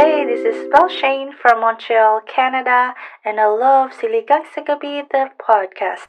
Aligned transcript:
Hey, 0.00 0.24
this 0.24 0.40
is 0.48 0.56
Belle 0.72 0.88
Shane 0.88 1.36
from 1.36 1.60
Montreal, 1.60 2.24
Canada, 2.24 2.96
and 3.20 3.36
I 3.36 3.52
love 3.52 3.92
Siligang 3.92 4.48
sa 4.48 4.64
Gabi, 4.64 5.04
the 5.12 5.28
podcast. 5.36 6.08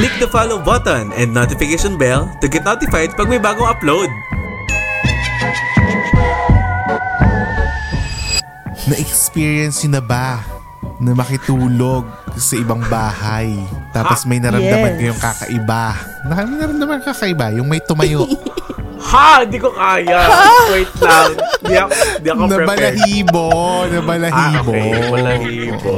Click 0.00 0.14
the 0.16 0.24
follow 0.32 0.64
button 0.64 1.12
and 1.12 1.28
notification 1.36 2.00
bell 2.00 2.32
to 2.40 2.48
get 2.48 2.64
notified 2.64 3.12
pag 3.20 3.28
may 3.28 3.36
bagong 3.36 3.68
upload. 3.68 4.08
Na-experience 8.88 9.84
nyo 9.84 10.00
na 10.00 10.00
ba 10.00 10.59
na 11.00 11.10
makitulog 11.12 12.04
sa 12.36 12.54
ibang 12.54 12.84
bahay 12.86 13.56
tapos 13.90 14.22
may 14.22 14.36
naramdaman 14.36 14.92
Yes. 14.92 14.98
kayong 15.00 15.20
kakaiba? 15.20 15.84
Na, 16.22 16.44
may 16.44 16.56
naramdaman 16.56 17.00
kakaiba? 17.00 17.46
Yung 17.52 17.66
may 17.66 17.80
tumayo. 17.80 18.28
Ha! 19.00 19.42
Hindi 19.42 19.56
ko 19.56 19.72
kaya. 19.72 20.28
Wait 20.68 20.92
lang. 21.00 21.32
Di 21.64 21.72
ako, 21.72 21.92
di 22.20 22.28
ako 22.28 22.40
na 22.44 22.52
prepared. 22.52 22.68
balahibo. 22.68 23.46
Na 23.80 23.96
Ah, 23.96 24.04
balahibo. 24.04 24.70
okay. 24.70 24.92
Balahibo. 25.08 25.94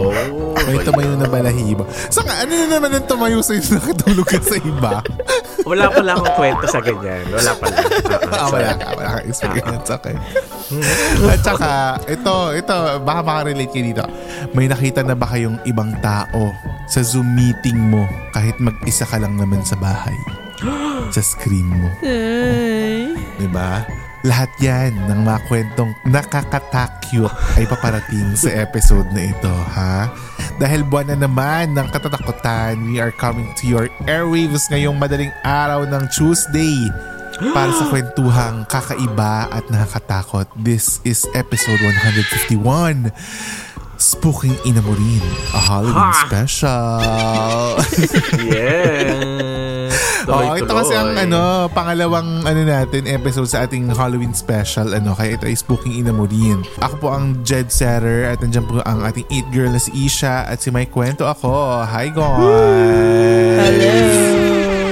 May 0.63 0.79
tumayo 0.81 1.13
na 1.19 1.27
balahibo. 1.27 1.83
Saka 2.09 2.47
ano 2.47 2.53
na 2.55 2.67
naman 2.71 2.95
ang 2.95 3.05
tumayo 3.05 3.43
sa'yo 3.43 3.59
na 3.59 3.83
nakatulog 3.83 4.23
ka 4.25 4.39
sa 4.39 4.55
iba? 4.55 5.03
Wala 5.63 5.91
pala 5.91 6.11
akong 6.19 6.35
kwento 6.35 6.67
sa 6.67 6.81
ganyan. 6.83 7.25
Wala 7.31 7.53
pala. 7.57 7.77
Ah, 8.33 8.49
wala 8.51 8.75
ka. 8.75 8.87
Wala 8.97 9.09
ka 9.15 9.21
experience. 9.29 9.87
Okay. 9.87 10.17
At 11.31 11.41
saka, 11.45 11.71
ito, 12.11 12.35
ito, 12.57 12.77
baka 13.05 13.21
makarelate 13.23 13.71
kayo 13.71 13.85
dito. 13.93 14.05
May 14.57 14.67
nakita 14.67 15.07
na 15.07 15.15
ba 15.15 15.31
kayong 15.31 15.63
ibang 15.69 15.95
tao 16.03 16.51
sa 16.91 17.05
Zoom 17.07 17.37
meeting 17.37 17.79
mo 17.79 18.09
kahit 18.35 18.59
mag-isa 18.59 19.07
ka 19.07 19.21
lang 19.21 19.39
naman 19.39 19.63
sa 19.63 19.79
bahay? 19.79 20.17
sa 21.15 21.23
screen 21.23 21.69
mo. 21.71 21.91
Diba? 23.39 23.87
Lahat 24.23 24.47
yan 24.63 24.95
ng 25.11 25.27
mga 25.27 25.51
kwentong 25.51 25.91
nakakatakyot 26.07 27.59
ay 27.59 27.67
paparating 27.67 28.39
sa 28.39 28.55
episode 28.55 29.11
na 29.11 29.27
ito, 29.27 29.51
ha? 29.51 30.07
Dahil 30.63 30.87
buwan 30.87 31.11
na 31.11 31.27
naman 31.27 31.75
ng 31.75 31.91
katatakutan, 31.91 32.79
we 32.87 33.03
are 33.03 33.11
coming 33.11 33.51
to 33.59 33.67
your 33.67 33.91
airwaves 34.07 34.71
ngayong 34.71 34.95
madaling 34.95 35.35
araw 35.43 35.83
ng 35.83 36.07
Tuesday 36.15 36.87
para 37.51 37.75
sa 37.75 37.83
kwentuhang 37.91 38.63
kakaiba 38.71 39.51
at 39.51 39.67
nakakatakot. 39.67 40.47
This 40.55 41.03
is 41.03 41.27
episode 41.35 41.83
151. 41.83 43.11
Spooking 43.99 44.55
Inamurin, 44.63 45.23
a 45.51 45.61
Halloween 45.63 46.11
Ha! 46.15 46.27
special. 46.27 47.79
Yes. 50.35 50.41
Oo, 50.43 50.57
ito 50.57 50.73
kasi 50.73 50.93
ang 50.93 51.09
Tuloy-tuloy. 51.11 51.29
ano, 51.29 51.41
pangalawang 51.71 52.29
ano 52.43 52.61
natin 52.63 53.03
episode 53.07 53.45
sa 53.47 53.63
ating 53.63 53.85
Halloween 53.91 54.33
special 54.33 54.91
ano, 54.91 55.13
kaya 55.13 55.37
ito 55.37 55.45
ay 55.45 55.53
Spooking 55.53 55.93
Inamurin. 55.95 56.65
Ako 56.79 56.95
po 56.99 57.09
ang 57.11 57.41
Jed 57.43 57.69
Setter 57.69 58.27
at 58.27 58.41
nandiyan 58.41 58.65
po 58.65 58.81
ang 58.81 59.03
ating 59.03 59.29
it 59.29 59.45
girl 59.49 59.69
na 59.69 59.77
si 59.77 59.93
Isha 59.95 60.45
at 60.45 60.59
si 60.59 60.69
May 60.69 60.87
Kwento 60.87 61.25
ako. 61.25 61.53
Hi 61.83 62.09
guys! 62.09 63.61
Hello! 63.61 63.93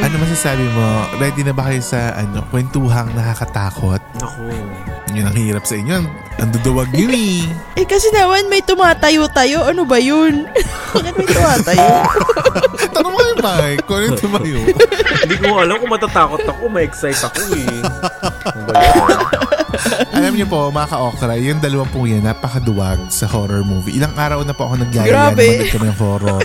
Ano 0.00 0.14
masasabi 0.18 0.64
mo? 0.66 0.88
Ready 1.16 1.42
na 1.42 1.52
ba 1.52 1.62
kayo 1.66 1.80
sa 1.80 2.12
ano, 2.14 2.40
kwentuhang 2.46 3.12
nakakatakot? 3.12 4.00
Naku. 4.16 4.48
Yun 5.10 5.24
ang 5.24 5.34
hirap 5.34 5.64
sa 5.64 5.74
inyo. 5.74 5.94
Ang- 5.96 6.12
Ang 6.40 6.50
duduwag 6.52 6.88
yun 6.90 7.12
eh. 7.12 7.44
Eh 7.76 7.84
kasi 7.84 8.08
naman 8.10 8.48
may 8.48 8.60
tumatayo-tayo. 8.60 9.60
Ano 9.62 9.84
ba 9.84 9.96
yun? 9.96 10.48
Bakit 10.90 11.12
may 11.18 11.26
tumatayo? 11.26 11.88
Tanong 12.96 13.12
mo 13.12 13.20
ano 13.44 14.02
yung 14.04 14.20
tumayo. 14.20 14.60
Hindi 15.24 15.36
ko 15.40 15.46
alam 15.56 15.76
kung 15.80 15.92
matatakot 15.92 16.42
ako. 16.44 16.62
Ma-excite 16.68 17.22
ako 17.24 17.40
eh. 17.56 17.80
Ano? 18.70 19.40
Alam 20.10 20.32
niyo 20.36 20.46
po, 20.50 20.68
mga 20.68 20.88
ka-okra, 20.90 21.34
yung 21.38 21.62
dalawang 21.62 21.90
po 21.90 22.04
yan, 22.04 22.26
napakaduwag 22.26 23.08
sa 23.08 23.24
horror 23.30 23.64
movie. 23.64 23.96
Ilang 23.96 24.14
araw 24.18 24.44
na 24.44 24.52
po 24.52 24.68
ako 24.68 24.84
nagyayaya 24.84 25.32
na 25.32 25.34
mag 25.34 25.70
kami 25.72 25.86
ng 25.88 25.98
horror. 25.98 26.44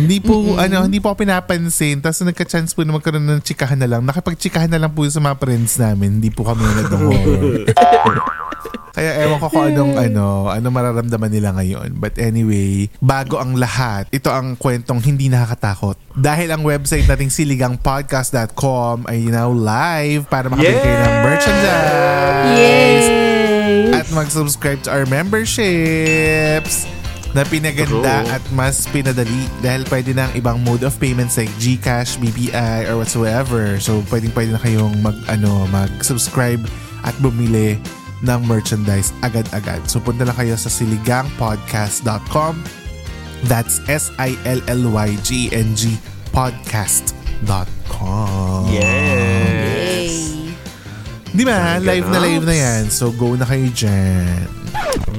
hindi 0.00 0.18
po, 0.22 0.56
ano, 0.56 0.86
hindi 0.86 0.98
po 1.02 1.12
ako 1.12 1.26
pinapansin. 1.26 2.00
Tapos 2.00 2.22
nagka-chance 2.24 2.72
po 2.72 2.86
na 2.86 2.96
magkaroon 2.96 3.26
ng 3.26 3.42
chikahan 3.42 3.76
na 3.76 3.88
lang. 3.90 4.02
Nakipag-chikahan 4.06 4.70
na 4.70 4.80
lang 4.80 4.92
po 4.94 5.04
sa 5.08 5.20
mga 5.20 5.36
friends 5.36 5.76
namin. 5.76 6.22
Hindi 6.22 6.30
po 6.32 6.46
kami 6.46 6.62
nanood 6.64 6.88
ng 6.88 7.02
horror. 7.04 7.54
Kaya 8.96 9.28
ewan 9.28 9.36
ko 9.44 9.52
kung 9.52 9.68
anong 9.70 9.94
ano, 10.00 10.48
ano 10.48 10.66
mararamdaman 10.72 11.28
nila 11.28 11.52
ngayon. 11.52 12.00
But 12.00 12.16
anyway, 12.16 12.88
bago 13.04 13.36
ang 13.36 13.60
lahat, 13.60 14.08
ito 14.08 14.32
ang 14.32 14.56
kwentong 14.56 15.04
hindi 15.04 15.28
nakakatakot. 15.28 16.00
Dahil 16.16 16.48
ang 16.48 16.64
website 16.64 17.04
nating 17.04 17.28
siligangpodcast.com 17.28 19.04
ay 19.04 19.28
now 19.28 19.52
live 19.52 20.24
para 20.32 20.48
makabili 20.48 20.80
kayo 20.80 20.96
ng 20.96 21.14
merchandise. 21.20 22.48
Yay! 22.56 22.96
At 23.92 24.08
mag-subscribe 24.16 24.80
to 24.88 24.90
our 24.96 25.04
memberships 25.04 26.88
na 27.36 27.44
pinaganda 27.44 28.24
True. 28.24 28.32
at 28.32 28.40
mas 28.56 28.88
pinadali 28.88 29.44
dahil 29.60 29.84
pwede 29.92 30.16
na 30.16 30.24
ang 30.24 30.32
ibang 30.40 30.56
mode 30.64 30.88
of 30.88 30.96
payments 30.96 31.36
like 31.36 31.52
GCash, 31.60 32.16
BPI, 32.16 32.88
or 32.88 32.96
whatsoever. 32.96 33.76
So, 33.76 34.00
pwedeng 34.08 34.32
pwede 34.32 34.56
na 34.56 34.60
kayong 34.64 35.04
mag, 35.04 35.20
ano, 35.28 35.68
mag-subscribe 35.68 36.64
at 37.04 37.12
bumili 37.20 37.76
ng 38.22 38.40
merchandise 38.44 39.12
agad-agad. 39.20 39.84
So, 39.84 39.98
punta 39.98 40.24
lang 40.24 40.34
kayo 40.34 40.56
sa 40.56 40.68
siligangpodcast.com 40.68 42.54
That's 43.44 43.84
S-I-L-L-Y-G-N-G 43.86 45.82
podcast.com 46.32 48.60
Yes. 48.72 50.32
Di 51.36 51.44
ba? 51.44 51.76
Live 51.76 52.08
na 52.08 52.16
na. 52.16 52.24
live 52.24 52.44
na 52.48 52.56
yan. 52.56 52.82
So, 52.88 53.12
go 53.12 53.36
na 53.36 53.44
kayo 53.44 53.68
dyan. 53.68 54.48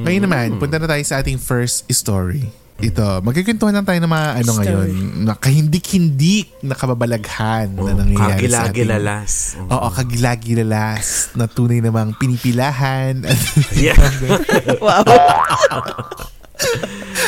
Ngayon 0.02 0.24
naman, 0.26 0.48
punta 0.58 0.82
na 0.82 0.90
tayo 0.90 1.04
sa 1.06 1.22
ating 1.22 1.38
first 1.38 1.86
story. 1.94 2.50
Ito, 2.78 3.26
magkikwentuhan 3.26 3.74
lang 3.74 3.90
tayo 3.90 3.98
ng 3.98 4.12
mga 4.14 4.30
ano 4.38 4.52
Story. 4.54 4.62
ngayon, 4.62 4.90
na 5.26 5.34
kahindik-hindik 5.34 6.62
na 6.62 6.78
kababalaghan 6.78 7.74
na 7.74 7.92
nangyayari 7.98 8.46
sa 8.46 8.70
ating... 8.70 8.86
Kagilagilalas. 8.86 9.34
Oo, 9.66 9.88
kagilagilalas 9.90 11.34
na 11.34 11.50
tunay 11.50 11.82
namang 11.82 12.14
pinipilahan. 12.22 13.26
Yeah. 13.74 13.98
Wow. 14.78 15.02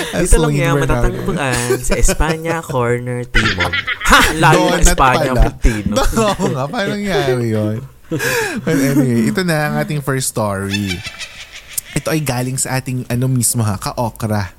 Dito 0.10 0.38
lang 0.38 0.54
yan 0.54 0.74
matatagpuan 0.78 1.82
sa 1.82 1.94
Espanya 1.98 2.62
Corner 2.70 3.26
Timog. 3.26 3.74
Ha! 4.06 4.20
Layo 4.38 4.70
ng 4.70 4.86
Espanya 4.86 5.34
pala. 5.34 5.42
Pilipino. 5.58 5.94
Oo 5.98 6.46
nga, 6.54 6.64
paano 6.66 6.94
nangyari 6.94 7.46
yun? 7.50 7.78
But 8.66 8.78
anyway, 8.78 9.30
ito 9.30 9.42
na 9.46 9.70
ang 9.70 9.76
ating 9.82 10.02
first 10.02 10.34
story. 10.34 10.98
Ito 11.94 12.10
ay 12.14 12.22
galing 12.22 12.58
sa 12.58 12.78
ating 12.78 13.06
ano 13.10 13.26
mismo 13.30 13.62
ha, 13.62 13.78
ka-okra. 13.78 14.59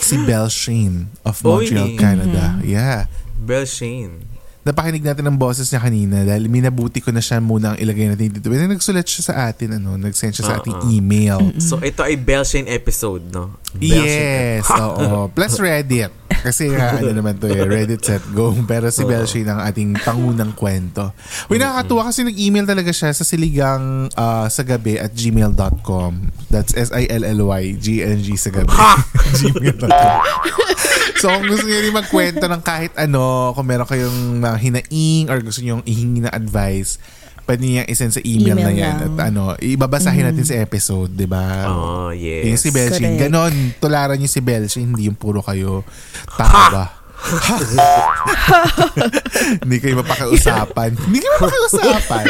Si 0.00 0.16
Belle 0.26 0.48
Shane 0.48 1.08
of 1.24 1.44
Oy. 1.44 1.60
Montreal, 1.70 1.96
Canada. 1.98 2.60
Yeah. 2.64 3.06
Bell 3.38 3.64
Shane. 3.64 4.33
Napakinig 4.64 5.04
natin 5.04 5.28
ang 5.28 5.36
boses 5.36 5.68
niya 5.68 5.84
kanina 5.84 6.24
dahil 6.24 6.48
minabuti 6.48 7.04
ko 7.04 7.12
na 7.12 7.20
siya 7.20 7.36
muna 7.36 7.76
ang 7.76 7.78
ilagay 7.78 8.08
natin 8.08 8.32
dito. 8.32 8.48
Pero 8.48 8.64
nagsulat 8.64 9.04
siya 9.04 9.22
sa 9.28 9.34
atin, 9.52 9.76
ano, 9.76 10.00
nag-send 10.00 10.32
siya 10.32 10.44
sa 10.48 10.54
ating 10.56 10.72
Oo. 10.80 10.88
email. 10.88 11.52
So, 11.60 11.76
ito 11.84 12.00
ay 12.00 12.16
Bell 12.16 12.48
Shane 12.48 12.72
episode, 12.72 13.28
no? 13.28 13.60
Bell 13.76 14.08
Shane. 14.08 14.64
Yes, 14.64 14.72
oo. 14.72 15.28
Plus 15.28 15.60
Reddit. 15.60 16.08
Kasi 16.44 16.68
nga, 16.72 16.96
ano 16.96 17.12
naman 17.12 17.40
to 17.40 17.48
eh, 17.48 17.60
Reddit 17.76 18.04
set 18.04 18.24
go. 18.32 18.56
Pero 18.64 18.88
si 18.88 19.04
Oo. 19.04 19.08
Bell 19.12 19.28
Shane 19.28 19.52
ang 19.52 19.60
ating 19.68 20.00
pangunang 20.00 20.56
kwento. 20.56 21.12
Uy, 21.52 21.60
nakakatuwa 21.60 22.08
kasi 22.08 22.24
nag-email 22.24 22.64
talaga 22.64 22.88
siya 22.88 23.12
sa 23.12 23.24
siligang 23.24 24.08
ah, 24.16 24.48
sa 24.48 24.64
gabi 24.64 24.96
at 24.96 25.12
gmail.com. 25.12 26.12
That's 26.48 26.72
S-I-L-L-Y-G-N-G 26.72 28.28
sa 28.40 28.48
gabi. 28.48 28.72
gmail.com. 29.44 29.92
so, 31.14 31.28
kung 31.28 31.46
gusto 31.46 31.64
niyo 31.64 31.80
rin 31.80 31.92
magkwento 31.92 32.44
ng 32.44 32.62
kahit 32.62 32.92
ano, 32.94 33.52
kung 33.52 33.66
meron 33.66 33.84
kayong 33.84 34.18
mga 34.38 34.56
hinaing 34.58 35.24
or 35.28 35.38
gusto 35.40 35.60
niyo 35.60 35.80
ihingi 35.82 36.22
na 36.22 36.30
advice, 36.30 36.96
pwede 37.44 37.60
niya 37.60 37.84
isend 37.84 38.10
sa 38.10 38.24
email, 38.24 38.56
na 38.56 38.68
Email 38.68 38.76
yan. 38.76 38.96
lang. 38.96 39.12
At 39.14 39.28
ano, 39.28 39.42
ibabasahin 39.56 40.24
natin 40.24 40.44
sa 40.44 40.56
episode, 40.56 41.12
di 41.12 41.28
ba? 41.28 41.68
Oh, 41.68 42.08
Yung 42.08 42.56
yes. 42.56 42.60
si 42.60 42.72
Belshing. 42.72 43.20
Correct. 43.20 43.28
Ganon. 43.28 43.54
Tularan 43.76 44.16
niyo 44.16 44.28
si 44.28 44.40
Belshing. 44.40 44.88
Hindi 44.88 45.08
yung 45.08 45.18
puro 45.18 45.44
kayo. 45.44 45.84
Tama 46.34 46.60
ba? 46.72 46.84
Hindi 49.60 49.76
kayo 49.80 50.00
mapakausapan. 50.00 50.90
Hindi 50.98 51.18
kayo 51.20 51.32
mapakausapan. 51.36 52.24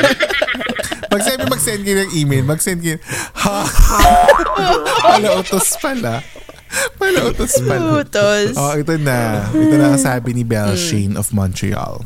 Pag 1.05 1.21
sabi 1.23 1.43
mag-send 1.47 1.82
kayo 1.82 1.97
ng 2.00 2.12
email, 2.15 2.43
mag-send 2.43 2.79
kayo, 2.79 2.99
ha? 3.38 3.62
Pala 5.06 5.38
utos 5.38 5.79
pala. 5.79 6.23
Pala 6.99 7.21
utos 7.31 7.55
pala. 7.62 8.03
Utos. 8.03 8.55
Oh, 8.59 8.75
ito 8.75 8.94
na. 8.99 9.49
Ito 9.50 9.75
na 9.79 9.94
ang 9.94 10.00
sabi 10.00 10.35
ni 10.35 10.43
Belle 10.43 10.75
Shane 10.79 11.15
of 11.15 11.31
Montreal. 11.31 12.05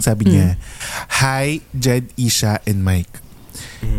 Sabi 0.00 0.32
niya, 0.32 0.56
Hi, 1.20 1.60
Jed, 1.76 2.08
Isha, 2.16 2.58
and 2.64 2.80
Mike. 2.80 3.20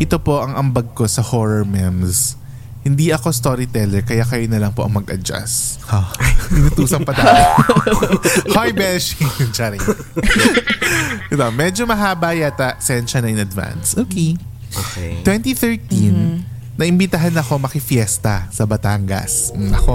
Ito 0.02 0.18
po 0.18 0.42
ang 0.42 0.58
ambag 0.58 0.98
ko 0.98 1.06
sa 1.06 1.22
horror 1.22 1.62
memes. 1.62 2.42
Hindi 2.82 3.14
ako 3.14 3.30
storyteller, 3.30 4.02
kaya 4.02 4.26
kayo 4.26 4.50
na 4.50 4.58
lang 4.58 4.74
po 4.74 4.82
ang 4.82 4.98
mag-adjust. 4.98 5.86
Ha? 5.94 6.02
Inutusan 6.58 7.06
pa 7.06 7.14
tayo. 7.14 7.62
Hi, 8.58 8.74
Beshi! 8.74 9.22
Charing. 9.56 9.82
Ito, 11.30 11.54
medyo 11.54 11.86
mahaba 11.86 12.34
yata. 12.34 12.82
Send 12.82 13.06
siya 13.06 13.22
na 13.22 13.30
in 13.30 13.38
advance. 13.38 13.94
Okay. 13.94 14.34
Okay. 14.74 15.22
2013, 15.22 16.42
naimbitahan 16.82 17.32
ako 17.32 17.62
makifiesta 17.62 18.50
sa 18.50 18.66
Batangas. 18.66 19.54
Mm, 19.54 19.70
Ako, 19.72 19.92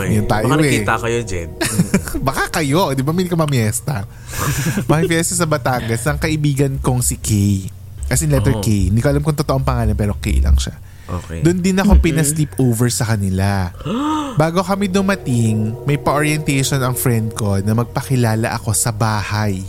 Ay, 0.00 0.16
yun 0.16 0.24
tayo 0.24 0.48
baka 0.48 0.56
eh. 0.56 0.60
nakita 0.64 0.94
kayo, 0.96 1.18
Jed. 1.22 1.50
Baka 2.22 2.44
kayo, 2.50 2.92
di 2.92 3.02
ba 3.02 3.10
may 3.10 3.24
ka 3.24 3.34
mamiesta? 3.34 4.08
Makifiesta 4.90 5.34
sa 5.34 5.44
Batangas 5.44 6.00
ng 6.02 6.16
kaibigan 6.16 6.72
kong 6.78 7.00
si 7.00 7.16
Kay. 7.16 7.68
As 8.06 8.20
in 8.20 8.30
letter 8.30 8.52
Oh. 8.52 8.60
K. 8.60 8.88
Hindi 8.88 9.00
ko 9.00 9.08
alam 9.08 9.20
kung 9.20 9.32
totoo 9.34 9.56
ang 9.56 9.64
pangalan 9.64 9.92
pero 9.92 10.12
K 10.14 10.40
lang 10.40 10.56
siya. 10.56 10.76
Okay. 11.04 11.40
Doon 11.40 11.60
din 11.60 11.76
ako 11.76 11.98
pinasleep 11.98 12.56
over 12.58 12.88
sa 12.88 13.04
kanila. 13.06 13.72
Bago 14.40 14.60
kami 14.60 14.86
dumating, 14.86 15.76
may 15.84 15.96
pa-orientation 15.96 16.78
ang 16.78 16.94
friend 16.94 17.32
ko 17.32 17.58
na 17.58 17.72
magpakilala 17.72 18.52
ako 18.52 18.72
sa 18.72 18.88
bahay. 18.88 19.60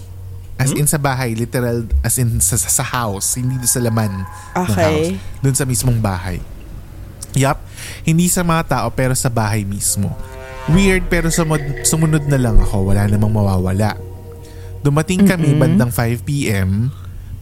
As 0.53 0.71
in 0.71 0.85
sa 0.85 0.95
bahay, 0.95 1.33
literal 1.33 1.83
as 1.99 2.15
in 2.15 2.37
sa, 2.37 2.53
sa, 2.53 2.69
sa 2.69 2.85
house, 2.85 3.35
hindi 3.35 3.57
doon 3.57 3.67
sa 3.69 3.81
laman 3.81 4.11
ng 4.13 4.27
Okay. 4.61 4.77
house. 4.77 5.09
Doon 5.41 5.55
sa 5.55 5.65
mismong 5.65 5.97
bahay. 5.97 6.37
Yup, 7.33 7.57
hindi 8.05 8.29
sa 8.29 8.45
mga 8.45 8.63
tao 8.67 8.87
pero 8.93 9.17
sa 9.17 9.29
bahay 9.29 9.65
mismo. 9.65 10.13
Weird 10.71 11.11
pero 11.11 11.27
sumud, 11.27 11.83
sumunod 11.83 12.23
na 12.31 12.39
lang 12.39 12.55
ako, 12.55 12.93
wala 12.93 13.03
namang 13.09 13.35
mawawala. 13.35 13.99
Dumating 14.83 15.27
kami 15.27 15.55
bandang 15.55 15.91
5pm. 15.91 16.91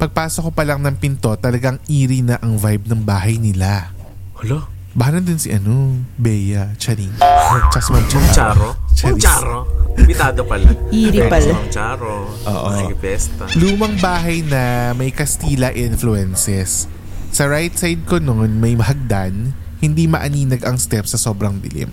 Pagpasok 0.01 0.49
ko 0.49 0.51
pa 0.53 0.65
lang 0.65 0.81
ng 0.81 0.97
pinto, 0.97 1.29
talagang 1.37 1.77
eerie 1.85 2.25
na 2.25 2.41
ang 2.41 2.57
vibe 2.57 2.89
ng 2.89 3.01
bahay 3.05 3.37
nila. 3.37 3.93
Hala? 4.37 4.65
Baka 4.91 5.09
nandun 5.17 5.39
si 5.39 5.53
ano, 5.53 6.03
Bea, 6.19 6.73
Charing. 6.75 7.15
Tsaka 7.71 7.79
si 7.79 7.89
Ma'am 7.93 8.03
Ma'am 8.03 8.27
Charo? 8.33 8.69
Ma'am 8.75 8.97
Charis. 8.97 9.23
Charo? 9.23 9.59
Imbitado 9.95 10.41
pala. 10.43 10.69
Iri 10.91 11.19
pala. 11.31 11.53
Ma'am 11.53 11.69
Charo. 11.71 12.15
Oo. 12.27 12.67
Nakikipesta. 12.73 13.43
Lumang 13.55 13.95
bahay 14.03 14.43
na 14.43 14.91
may 14.97 15.13
Kastila 15.13 15.71
influences. 15.71 16.91
Sa 17.31 17.47
right 17.47 17.71
side 17.71 18.03
ko 18.03 18.19
noon 18.19 18.59
may 18.59 18.75
mahagdan, 18.75 19.55
hindi 19.81 20.05
maaninag 20.05 20.61
ang 20.63 20.77
steps 20.77 21.17
sa 21.17 21.19
sobrang 21.19 21.57
dilim. 21.57 21.89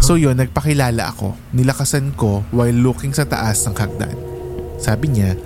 So 0.00 0.16
yun, 0.16 0.40
nagpakilala 0.40 1.12
ako. 1.12 1.36
Nilakasan 1.52 2.16
ko 2.16 2.42
while 2.50 2.74
looking 2.74 3.12
sa 3.12 3.28
taas 3.28 3.62
ng 3.68 3.76
hagdan. 3.76 4.16
Sabi 4.80 5.12
niya, 5.12 5.36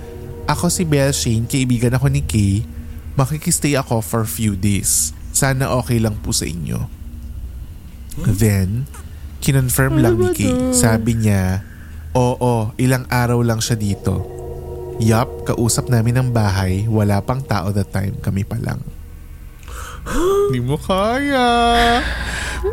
ako 0.47 0.71
si 0.71 0.83
Belle 0.87 1.15
Shane, 1.15 1.49
kaibigan 1.49 1.95
ako 1.95 2.07
ni 2.07 2.21
Kay. 2.23 2.63
Makikistay 3.19 3.77
ako 3.77 3.99
for 3.99 4.23
few 4.23 4.55
days. 4.55 5.11
Sana 5.33 5.73
okay 5.75 5.97
lang 5.97 6.17
po 6.21 6.31
sa 6.31 6.45
inyo. 6.45 6.85
Then, 8.23 8.85
kinonfirm 9.41 9.99
lang 9.99 10.21
ni 10.21 10.29
Kay. 10.31 10.53
Sabi 10.71 11.17
niya, 11.17 11.65
oo, 12.13 12.71
ilang 12.77 13.09
araw 13.09 13.41
lang 13.41 13.59
siya 13.59 13.75
dito. 13.75 14.21
Yup, 15.01 15.49
kausap 15.49 15.89
namin 15.89 16.21
ng 16.21 16.29
bahay, 16.29 16.85
wala 16.85 17.17
pang 17.25 17.41
tao 17.41 17.73
that 17.73 17.89
time, 17.89 18.13
kami 18.21 18.45
pa 18.45 18.61
lang. 18.61 18.85
Hindi 20.07 20.59
mo 20.59 20.75
kaya. 20.75 21.47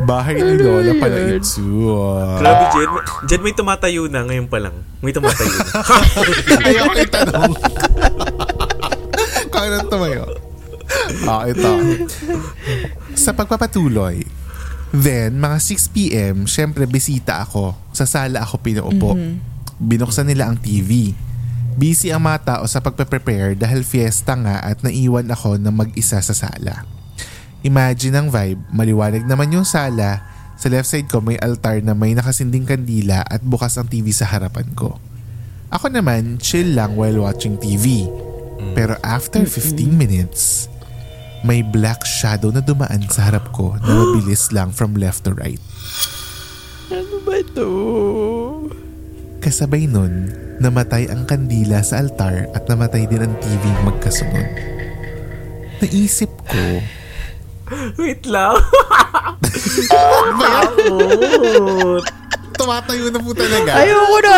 Bahay 0.03 0.39
ni 0.39 0.55
Lola 0.55 0.95
pala 0.95 1.17
ito. 1.35 1.43
Grabe, 2.39 2.63
Jed. 2.71 2.89
Jed, 3.27 3.41
may 3.43 3.51
tumatayo 3.51 4.07
na 4.07 4.23
ngayon 4.23 4.47
pa 4.47 4.63
lang. 4.63 4.75
May 5.03 5.11
tumatayo 5.11 5.51
na. 5.51 5.63
Ayaw 6.67 6.83
ko 6.87 6.97
itanong. 6.99 7.53
Kaya 9.51 9.67
nang 9.67 9.89
tumayo. 9.91 10.23
Ah, 11.27 11.43
ito. 11.47 11.71
Sa 13.15 13.35
pagpapatuloy, 13.35 14.23
then, 14.95 15.35
mga 15.35 15.57
6pm, 15.59 16.47
syempre, 16.47 16.87
bisita 16.87 17.43
ako. 17.43 17.75
Sa 17.91 18.07
sala 18.07 18.43
ako 18.43 18.63
pinaupo. 18.63 19.15
Binuksan 19.75 20.31
nila 20.31 20.47
ang 20.47 20.55
TV. 20.55 21.11
Busy 21.71 22.11
ang 22.11 22.27
mga 22.27 22.39
tao 22.43 22.63
sa 22.67 22.83
pagpe-prepare 22.83 23.55
dahil 23.55 23.87
fiesta 23.87 24.35
nga 24.35 24.59
at 24.59 24.83
naiwan 24.83 25.27
ako 25.31 25.55
na 25.55 25.71
mag-isa 25.71 26.19
sa 26.19 26.35
sala. 26.35 26.83
Imagine 27.61 28.17
ang 28.17 28.27
vibe, 28.33 28.61
maliwanag 28.73 29.21
naman 29.29 29.53
yung 29.53 29.67
sala. 29.67 30.25
Sa 30.57 30.69
left 30.69 30.89
side 30.89 31.09
ko 31.09 31.21
may 31.21 31.37
altar 31.37 31.77
na 31.81 31.93
may 31.93 32.17
nakasinding 32.17 32.65
kandila 32.65 33.21
at 33.25 33.41
bukas 33.45 33.77
ang 33.77 33.85
TV 33.85 34.09
sa 34.09 34.25
harapan 34.25 34.65
ko. 34.73 34.97
Ako 35.69 35.93
naman, 35.93 36.41
chill 36.41 36.73
lang 36.73 36.97
while 36.97 37.21
watching 37.21 37.55
TV. 37.61 38.09
Pero 38.73 38.97
after 39.05 39.45
15 39.45 39.93
minutes, 39.93 40.69
may 41.41 41.65
black 41.65 42.05
shadow 42.05 42.53
na 42.53 42.61
dumaan 42.61 43.05
sa 43.09 43.29
harap 43.29 43.49
ko 43.53 43.77
na 43.81 43.93
mabilis 44.01 44.49
lang 44.53 44.73
from 44.73 44.97
left 44.97 45.25
to 45.25 45.33
right. 45.37 45.61
Ano 46.89 47.21
ba 47.25 47.39
to? 47.57 47.69
Kasabay 49.41 49.89
nun, 49.89 50.29
namatay 50.61 51.09
ang 51.09 51.25
kandila 51.25 51.81
sa 51.81 52.01
altar 52.01 52.49
at 52.53 52.65
namatay 52.69 53.09
din 53.09 53.25
ang 53.25 53.33
TV 53.41 53.63
magkasunod. 53.81 54.49
Naisip 55.81 56.29
ko, 56.45 56.61
Wait 57.97 58.23
lang. 58.27 58.55
tumatayo 62.61 63.09
na 63.09 63.19
po 63.19 63.31
talaga. 63.33 63.71
Ayoko 63.81 64.17
na! 64.21 64.37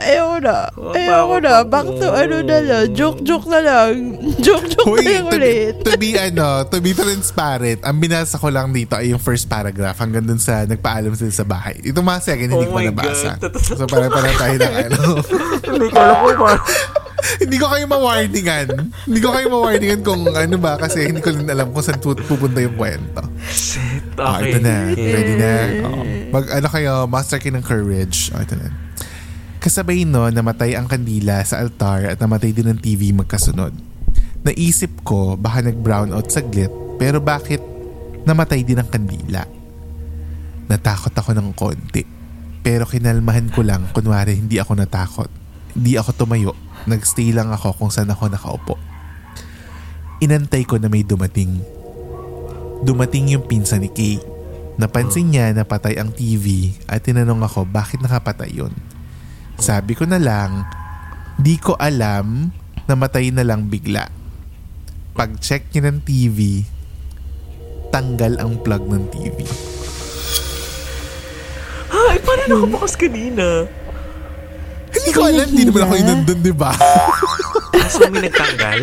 Ayoko 0.00 0.36
na! 0.40 0.56
Ayoko 0.96 1.36
na! 1.44 1.52
Back 1.68 1.86
to 2.00 2.08
ano 2.08 2.36
na 2.40 2.58
lang. 2.64 2.84
Joke-joke 2.96 3.46
na 3.52 3.60
lang. 3.60 3.92
Joke-joke 4.46 4.96
na 4.96 5.04
lang 5.04 5.24
to, 5.28 5.36
be, 5.36 5.36
ulit. 5.36 5.74
to 5.84 5.92
be 6.00 6.10
ano, 6.16 6.64
to 6.64 6.80
be 6.80 6.96
transparent, 6.96 7.84
ang 7.84 8.00
binasa 8.00 8.40
ko 8.40 8.48
lang 8.48 8.72
dito 8.72 8.96
ay 8.96 9.12
yung 9.12 9.20
first 9.20 9.46
paragraph 9.46 10.00
hanggang 10.00 10.24
dun 10.24 10.40
sa 10.40 10.64
nagpaalam 10.64 11.12
sila 11.12 11.32
sa 11.32 11.44
bahay. 11.44 11.76
Itong 11.84 12.06
mga 12.06 12.20
second, 12.24 12.48
hindi 12.48 12.66
Oh 12.66 12.72
ko 12.72 12.80
nabasa. 12.80 13.36
God. 13.36 13.52
So 13.60 13.84
para 13.84 14.08
para 14.08 14.30
tayo 14.34 14.56
ng 14.56 14.74
ano. 14.88 15.00
Hindi 15.68 15.86
ko 15.92 15.96
alam 16.00 16.16
kung. 16.32 16.60
hindi 17.38 17.56
ko 17.56 17.66
kayo 17.66 17.84
ma-warningan. 17.86 18.66
Hindi 19.04 19.20
ko 19.20 19.30
kayo 19.30 19.46
ma-warningan 19.48 20.00
kung 20.00 20.26
ano 20.26 20.56
ba 20.56 20.74
kasi 20.74 21.06
hindi 21.06 21.20
ko 21.20 21.30
rin 21.30 21.46
alam 21.46 21.70
kung 21.70 21.80
saan 21.80 21.98
pu- 21.98 22.18
pupunta 22.18 22.58
yung 22.58 22.74
kwento. 22.74 23.22
Shit. 23.46 24.16
Ah, 24.16 24.36
Okay. 24.36 24.50
ito 24.50 24.58
na. 24.58 24.74
Ready 24.90 25.34
na? 25.36 25.52
Oo. 25.84 26.02
Mag 26.30 26.44
ano 26.50 26.66
kayo, 26.66 26.92
master 27.06 27.38
kayo 27.38 27.54
ng 27.54 27.62
courage. 27.62 28.32
Oh, 28.32 28.40
ito 28.40 28.54
na. 28.54 28.68
Kasabay 29.58 30.02
no, 30.02 30.26
namatay 30.26 30.72
ang 30.72 30.88
kandila 30.88 31.44
sa 31.44 31.60
altar 31.60 32.08
at 32.08 32.18
namatay 32.18 32.50
din 32.50 32.66
ang 32.66 32.80
TV 32.80 33.12
magkasunod. 33.12 33.76
Naisip 34.40 35.04
ko 35.04 35.36
baka 35.36 35.60
nag-brown 35.60 36.10
out 36.10 36.26
saglit 36.26 36.72
pero 36.96 37.20
bakit 37.20 37.60
namatay 38.24 38.64
din 38.64 38.80
ang 38.80 38.88
kandila? 38.88 39.44
Natakot 40.64 41.12
ako 41.12 41.30
ng 41.34 41.52
konti. 41.52 42.02
Pero 42.60 42.84
kinalmahan 42.84 43.48
ko 43.48 43.60
lang 43.60 43.84
kunwari 43.90 44.32
hindi 44.32 44.56
ako 44.56 44.76
natakot. 44.76 45.28
Hindi 45.72 45.96
ako 45.96 46.10
tumayo. 46.14 46.52
Nagstay 46.88 47.36
lang 47.36 47.52
ako 47.52 47.76
kung 47.76 47.90
saan 47.92 48.08
ako 48.08 48.32
nakaupo. 48.32 48.74
Inantay 50.20 50.64
ko 50.64 50.76
na 50.80 50.88
may 50.88 51.04
dumating. 51.04 51.60
Dumating 52.84 53.36
yung 53.36 53.44
pinsan 53.44 53.84
ni 53.84 53.90
Kay. 53.92 54.20
Napansin 54.80 55.28
niya 55.28 55.52
na 55.52 55.68
patay 55.68 56.00
ang 56.00 56.08
TV 56.08 56.72
at 56.88 57.04
tinanong 57.04 57.44
ako 57.44 57.68
bakit 57.68 58.00
nakapatay 58.00 58.48
yun. 58.48 58.72
Sabi 59.60 59.92
ko 59.92 60.08
na 60.08 60.16
lang, 60.16 60.64
di 61.36 61.60
ko 61.60 61.76
alam 61.76 62.48
namatay 62.88 63.28
na 63.28 63.44
lang 63.44 63.68
bigla. 63.68 64.08
Pag-check 65.12 65.68
niya 65.70 65.92
ng 65.92 66.00
TV, 66.00 66.64
tanggal 67.92 68.40
ang 68.40 68.56
plug 68.64 68.88
ng 68.88 69.04
TV. 69.12 69.44
Ay, 71.92 72.16
paano 72.24 72.42
nakabukas 72.48 72.96
kanina? 72.96 73.68
Hindi 74.90 75.10
ko 75.14 75.20
alam, 75.26 75.46
hindi 75.50 75.64
naman 75.66 75.82
ako 75.86 75.94
yun 75.96 76.06
nandun, 76.06 76.38
di 76.42 76.54
ba? 76.54 76.70
Ah, 76.74 77.88
so 77.88 78.06
may 78.10 78.22
nagtanggal? 78.26 78.78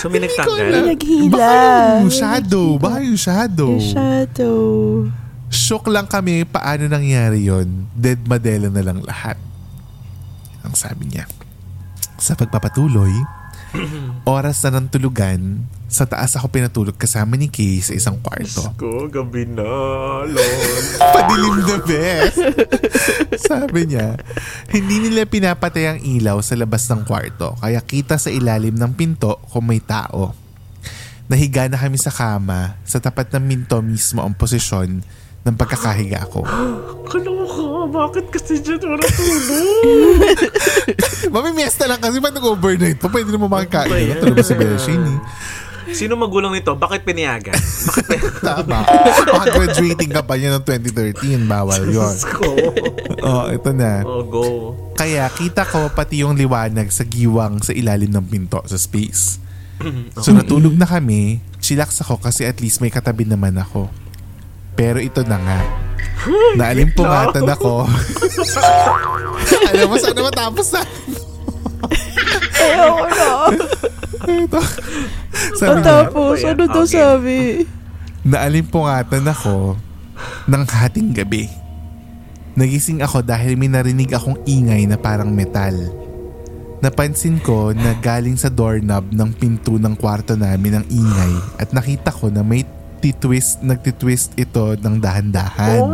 So 0.00 0.08
may 0.08 0.20
nagtanggal? 0.24 0.72
Naghila. 0.90 1.52
Yung 2.04 2.12
shadow, 2.12 2.76
baka 2.80 2.96
yung 3.04 3.20
shadow. 3.20 3.72
Yung 3.76 3.84
shadow. 3.84 4.58
Shock 5.52 5.86
lang 5.92 6.10
kami 6.10 6.42
paano 6.48 6.88
nangyari 6.90 7.46
yon. 7.46 7.86
Dead 7.94 8.18
Madela 8.26 8.72
na 8.72 8.82
lang 8.82 9.04
lahat. 9.04 9.38
Ang 10.64 10.74
sabi 10.74 11.12
niya. 11.12 11.28
Sa 12.18 12.34
pagpapatuloy, 12.34 13.12
Oras 14.28 14.62
na 14.64 14.78
ng 14.78 14.86
tulugan, 14.88 15.66
sa 15.90 16.06
taas 16.06 16.34
ako 16.34 16.50
pinatulog 16.50 16.96
kasama 16.96 17.34
ni 17.34 17.50
Kay 17.50 17.82
sa 17.82 17.92
isang 17.94 18.18
kwarto. 18.22 18.66
Ko, 18.78 19.06
gabi 19.10 19.46
na, 19.46 19.66
lol. 20.26 20.84
Padilim 21.14 21.56
na 21.62 21.76
best. 21.82 22.38
Sabi 23.38 23.90
niya, 23.90 24.18
hindi 24.70 25.06
nila 25.06 25.26
pinapatay 25.26 25.84
ang 25.86 25.98
ilaw 26.02 26.38
sa 26.42 26.58
labas 26.58 26.86
ng 26.90 27.02
kwarto 27.06 27.54
kaya 27.58 27.78
kita 27.82 28.18
sa 28.18 28.30
ilalim 28.30 28.74
ng 28.74 28.92
pinto 28.94 29.42
kung 29.50 29.66
may 29.66 29.82
tao. 29.82 30.34
Nahiga 31.24 31.66
na 31.72 31.80
kami 31.80 31.96
sa 31.96 32.12
kama, 32.12 32.76
sa 32.84 33.00
tapat 33.00 33.32
ng 33.32 33.44
minto 33.44 33.80
mismo 33.80 34.20
ang 34.20 34.36
posisyon 34.36 35.00
ng 35.44 35.56
pagkakahiga 35.60 36.24
ko. 36.32 36.40
Kaloka, 37.10 37.84
bakit 37.92 38.32
kasi 38.32 38.64
dyan 38.64 38.80
wala 38.80 39.04
tulog? 39.04 40.40
Mamimiesta 41.34 41.84
lang 41.84 42.00
kasi 42.00 42.16
ba 42.16 42.32
nag-overnight 42.32 42.96
pa? 42.96 43.12
Pwede 43.12 43.28
naman 43.28 43.52
makakain. 43.52 44.16
Ano 44.16 44.20
tulog 44.24 44.40
ba 44.40 44.44
si 44.44 44.56
Belshane 44.56 45.04
eh? 45.04 45.20
Sino 45.92 46.16
magulang 46.16 46.56
nito? 46.56 46.72
Bakit 46.72 47.04
pinayagan? 47.04 47.52
Bakit 47.54 48.40
Tama. 48.48 48.88
Baka 49.28 49.46
graduating 49.52 50.10
ka 50.10 50.24
pa 50.24 50.40
niya 50.40 50.56
ng 50.56 50.64
2013. 50.64 51.44
Bawal 51.44 51.84
yun. 51.86 52.14
ko? 52.34 52.48
Oh, 53.24 53.48
ito 53.48 53.72
na. 53.72 54.04
Oh, 54.04 54.20
go. 54.20 54.44
Kaya 54.92 55.24
kita 55.32 55.64
ko 55.64 55.88
pati 55.88 56.20
yung 56.20 56.36
liwanag 56.36 56.92
sa 56.92 57.08
giwang 57.08 57.64
sa 57.64 57.72
ilalim 57.72 58.12
ng 58.12 58.26
pinto 58.28 58.60
sa 58.68 58.76
space. 58.76 59.40
So 60.24 60.32
natulog 60.32 60.76
na 60.76 60.84
kami, 60.84 61.40
chillax 61.56 62.00
ako 62.00 62.20
kasi 62.20 62.44
at 62.44 62.60
least 62.60 62.80
may 62.80 62.92
katabi 62.92 63.24
naman 63.24 63.56
ako. 63.56 63.88
Pero 64.74 64.98
ito 64.98 65.22
na 65.22 65.38
nga. 65.38 65.60
Naalimpungatan 66.54 67.46
ako. 67.54 67.86
Alam 69.70 69.86
mo, 69.86 69.96
sana 69.96 70.20
matapos 70.20 70.66
na. 70.72 70.82
Ayoko 72.56 73.06
na. 73.06 73.28
Ito. 74.24 74.60
Sabi 75.54 75.76
niya, 75.76 75.84
Tapos, 75.84 76.38
Ano 76.40 76.44
ba 76.44 76.48
yan? 76.48 76.54
ano 76.54 76.64
daw 76.66 76.84
Okay. 76.84 76.96
sabi? 76.96 77.36
naalimpungatan 78.24 79.24
ako 79.28 79.76
ng 80.48 80.62
hating 80.64 81.12
gabi. 81.12 81.44
Nagising 82.56 83.04
ako 83.04 83.20
dahil 83.20 83.52
may 83.52 83.68
narinig 83.68 84.08
akong 84.08 84.40
ingay 84.44 84.88
na 84.88 84.96
parang 84.96 85.28
metal. 85.28 85.74
Napansin 86.80 87.36
ko 87.36 87.76
na 87.76 87.92
galing 87.98 88.36
sa 88.36 88.48
doorknob 88.48 89.12
ng 89.12 89.30
pinto 89.34 89.76
ng 89.76 89.92
kwarto 89.92 90.36
namin 90.36 90.80
ang 90.80 90.86
ingay 90.88 91.32
at 91.58 91.68
nakita 91.72 92.08
ko 92.08 92.32
na 92.32 92.40
may 92.40 92.64
titwist, 93.04 93.60
nagtitwist 93.60 94.32
ito 94.40 94.80
ng 94.80 94.96
dahan-dahan. 94.96 95.92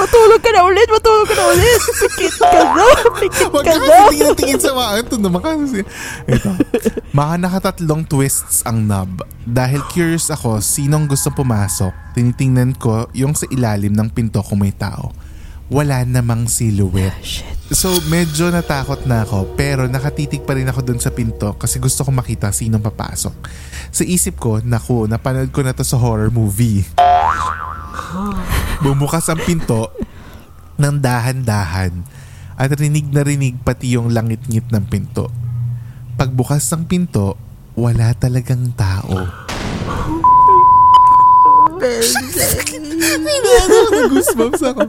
Matulog 0.00 0.40
ka 0.40 0.50
na 0.50 0.64
ulit, 0.64 0.88
matulog 0.88 1.28
ka 1.28 1.36
na 1.36 1.44
ulit. 1.52 1.80
Pikit 2.16 2.34
ka 2.40 2.60
na, 2.64 2.84
pikit 3.20 3.48
Huwag 3.52 3.64
ka 3.68 3.76
ka 3.76 3.84
na. 3.84 4.08
tingin 4.08 4.24
na 4.24 4.34
tingin 4.34 4.56
sa 4.56 4.72
mga 4.72 4.92
ito 5.04 5.14
naman 5.20 5.40
kasi. 5.44 5.80
Ito. 6.24 6.50
Mga 7.12 7.34
nakatatlong 7.44 8.02
twists 8.08 8.64
ang 8.64 8.88
knob. 8.88 9.20
Dahil 9.44 9.84
curious 9.92 10.32
ako 10.32 10.64
sinong 10.64 11.04
gusto 11.04 11.28
pumasok, 11.28 11.92
tinitingnan 12.16 12.72
ko 12.80 13.04
yung 13.12 13.36
sa 13.36 13.44
ilalim 13.52 13.92
ng 13.92 14.08
pinto 14.08 14.40
kung 14.40 14.64
may 14.64 14.72
tao. 14.72 15.12
Wala 15.72 16.04
namang 16.04 16.44
silhouette. 16.44 17.24
Shit. 17.24 17.56
So 17.72 17.96
medyo 18.12 18.52
natakot 18.52 19.08
na 19.08 19.24
ako 19.24 19.56
pero 19.56 19.88
nakatitig 19.88 20.44
pa 20.44 20.52
rin 20.52 20.68
ako 20.68 20.84
dun 20.84 21.00
sa 21.00 21.08
pinto 21.08 21.56
kasi 21.56 21.80
gusto 21.80 22.04
ko 22.04 22.12
makita 22.12 22.52
sinong 22.52 22.84
papasok. 22.84 23.32
Sa 23.88 24.04
isip 24.04 24.36
ko, 24.36 24.60
naku, 24.60 25.08
napanood 25.08 25.48
ko 25.48 25.64
na 25.64 25.72
to 25.72 25.80
sa 25.80 25.96
horror 25.96 26.28
movie. 26.28 26.84
Bumukas 28.84 29.24
ang 29.32 29.40
pinto 29.40 29.88
ng 30.76 31.00
dahan-dahan 31.00 32.04
at 32.54 32.70
rinig 32.76 33.08
na 33.08 33.24
rinig 33.24 33.56
pati 33.64 33.96
yung 33.96 34.12
langit-ngit 34.12 34.68
ng 34.68 34.84
pinto. 34.84 35.32
Pagbukas 36.20 36.68
ng 36.76 36.84
pinto, 36.84 37.40
wala 37.74 38.14
talagang 38.14 38.70
tao. 38.76 39.24
Goosebumps 44.12 44.62
ako. 44.62 44.82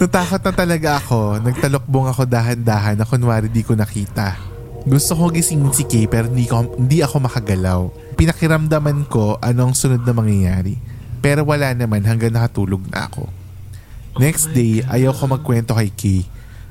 Natakot 0.00 0.40
na 0.42 0.52
talaga 0.52 0.88
ako. 1.00 1.40
Nagtalokbong 1.40 2.10
ako 2.10 2.22
dahan-dahan 2.28 2.98
na 2.98 3.06
kunwari 3.06 3.48
di 3.48 3.62
ko 3.62 3.72
nakita. 3.72 4.36
Gusto 4.84 5.16
ko 5.16 5.32
gisingin 5.32 5.72
si 5.72 5.88
Kay 5.88 6.04
pero 6.04 6.28
hindi, 6.28 6.44
ko, 6.44 6.76
hindi 6.76 7.00
ako 7.00 7.24
makagalaw. 7.24 7.80
Pinakiramdaman 8.20 9.08
ko 9.08 9.40
anong 9.40 9.72
sunod 9.72 10.04
na 10.04 10.12
mangyayari. 10.12 10.76
Pero 11.24 11.40
wala 11.48 11.72
naman 11.72 12.04
hanggang 12.04 12.36
nakatulog 12.36 12.84
na 12.92 13.08
ako. 13.08 13.32
Next 14.20 14.52
day, 14.52 14.84
ayaw 14.84 15.16
ko 15.16 15.24
magkwento 15.24 15.72
kay 15.72 15.88
Kay. 15.88 16.20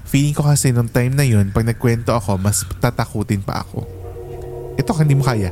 Feeling 0.06 0.38
ko 0.38 0.46
kasi 0.46 0.70
nung 0.70 0.88
time 0.88 1.18
na 1.18 1.26
yun, 1.26 1.50
pag 1.50 1.66
nagkwento 1.66 2.14
ako, 2.14 2.38
mas 2.38 2.62
tatakutin 2.78 3.42
pa 3.42 3.66
ako. 3.66 3.82
Ito, 4.78 4.94
hindi 5.02 5.18
mo 5.18 5.26
kaya. 5.26 5.50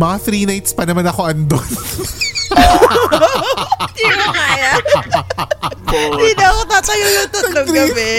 Mga 0.00 0.16
three 0.24 0.44
nights 0.48 0.72
pa 0.72 0.88
naman 0.88 1.04
ako 1.04 1.28
andon. 1.28 1.68
Hindi 3.92 4.04
mo 4.16 4.26
kaya. 4.32 4.72
Hindi 5.92 6.30
na 6.32 6.44
ako 6.48 6.60
tatayo 6.64 7.04
yung 7.04 7.28
tatlong 7.28 7.66
Three- 7.68 7.92
gabi. 7.92 8.14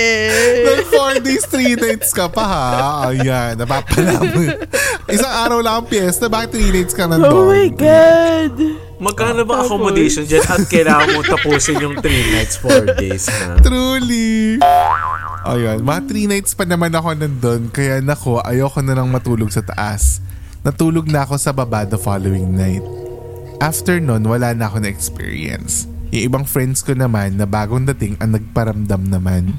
Nag 0.61 0.81
four 0.93 1.13
days, 1.17 1.43
three 1.49 1.73
nights 1.73 2.13
ka 2.13 2.29
pa 2.29 2.43
ha. 2.45 2.65
Ayan, 3.09 3.57
napapala 3.57 4.21
mo. 4.21 4.45
Isang 5.09 5.33
araw 5.33 5.59
lang 5.65 5.81
ang 5.81 5.87
piyesta, 5.89 6.29
bakit 6.29 6.53
three 6.53 6.69
nights 6.69 6.93
ka 6.93 7.09
nandun? 7.09 7.33
Oh 7.33 7.49
my 7.49 7.67
God. 7.73 8.55
Magkano 9.01 9.41
bang 9.41 9.61
accommodation 9.65 10.29
dyan 10.29 10.45
at 10.45 10.61
kailangan 10.69 11.17
mo 11.17 11.25
tapusin 11.25 11.81
yung 11.81 11.97
3 11.97 12.05
nights, 12.37 12.61
4 12.61 13.01
days 13.01 13.25
na? 13.25 13.57
Truly. 13.57 14.61
Ayun, 15.41 15.81
mga 15.81 16.01
three 16.05 16.29
nights 16.29 16.53
pa 16.53 16.69
naman 16.69 16.93
ako 16.93 17.17
nandun, 17.17 17.73
kaya 17.73 17.97
nako, 17.97 18.37
ayoko 18.45 18.85
na 18.85 18.93
lang 18.93 19.09
matulog 19.09 19.49
sa 19.49 19.65
taas. 19.65 20.21
Natulog 20.61 21.09
na 21.09 21.25
ako 21.25 21.41
sa 21.41 21.49
baba 21.49 21.89
the 21.89 21.97
following 21.97 22.53
night. 22.53 22.85
After 23.57 23.97
nun, 23.97 24.21
wala 24.29 24.53
na 24.53 24.69
ako 24.69 24.85
na 24.85 24.93
experience. 24.93 25.89
Yung 26.13 26.29
ibang 26.29 26.45
friends 26.45 26.85
ko 26.85 26.93
naman 26.93 27.33
na 27.33 27.49
bagong 27.49 27.89
dating 27.89 28.13
ang 28.21 28.37
nagparamdam 28.37 29.09
naman. 29.09 29.57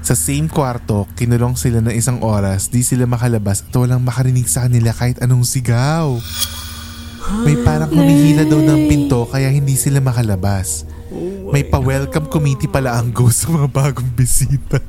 Sa 0.00 0.16
same 0.16 0.48
kwarto, 0.48 1.04
kinulong 1.20 1.60
sila 1.60 1.84
ng 1.84 1.92
isang 1.92 2.24
oras, 2.24 2.72
di 2.72 2.80
sila 2.80 3.04
makalabas 3.04 3.68
at 3.68 3.76
walang 3.76 4.00
makarinig 4.00 4.48
sa 4.48 4.64
kanila 4.64 4.96
kahit 4.96 5.20
anong 5.20 5.44
sigaw. 5.44 6.16
May 7.44 7.60
parang 7.60 7.92
humihila 7.92 8.48
daw 8.48 8.64
ng 8.64 8.80
pinto 8.88 9.28
kaya 9.28 9.52
hindi 9.52 9.76
sila 9.76 10.00
makalabas. 10.00 10.88
May 11.52 11.68
pa-welcome 11.68 12.32
committee 12.32 12.68
pala 12.68 12.96
ang 12.96 13.12
ghost 13.12 13.44
sa 13.44 13.52
mga 13.52 13.68
bagong 13.68 14.12
bisita. 14.16 14.80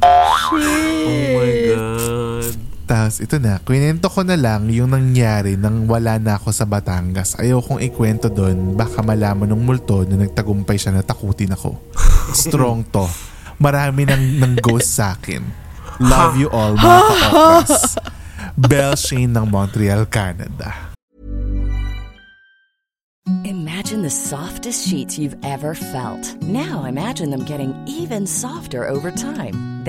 Oh 0.00 0.56
my 1.36 1.52
God. 1.68 2.19
Tapos 2.90 3.22
ito 3.22 3.38
na, 3.38 3.62
kwento 3.62 4.10
ko 4.10 4.26
na 4.26 4.34
lang 4.34 4.66
yung 4.66 4.90
nangyari 4.90 5.54
nang 5.54 5.86
wala 5.86 6.18
na 6.18 6.34
ako 6.34 6.50
sa 6.50 6.66
Batangas. 6.66 7.38
Ayaw 7.38 7.62
kong 7.62 7.86
ikwento 7.86 8.26
doon, 8.26 8.74
baka 8.74 8.98
malaman 8.98 9.46
ng 9.46 9.62
multo 9.62 10.02
na 10.02 10.18
nagtagumpay 10.18 10.74
siya 10.74 10.98
na 10.98 11.06
takutin 11.06 11.54
ako. 11.54 11.78
Strong 12.34 12.90
to. 12.90 13.06
Marami 13.62 14.10
ng, 14.10 14.42
ng 14.42 14.52
ghost 14.58 14.98
sa 14.98 15.14
akin. 15.14 15.38
Love 16.02 16.34
you 16.34 16.50
all, 16.50 16.74
mga 16.74 16.98
ka-okras. 17.06 17.94
Belle 18.58 18.98
Shane 18.98 19.30
ng 19.38 19.46
Montreal, 19.46 20.10
Canada. 20.10 20.90
Imagine 23.46 24.02
the 24.02 24.10
softest 24.10 24.90
sheets 24.90 25.14
you've 25.14 25.38
ever 25.46 25.78
felt. 25.78 26.34
Now 26.42 26.90
imagine 26.90 27.30
them 27.30 27.46
getting 27.46 27.70
even 27.86 28.26
softer 28.26 28.90
over 28.90 29.14
time. 29.14 29.79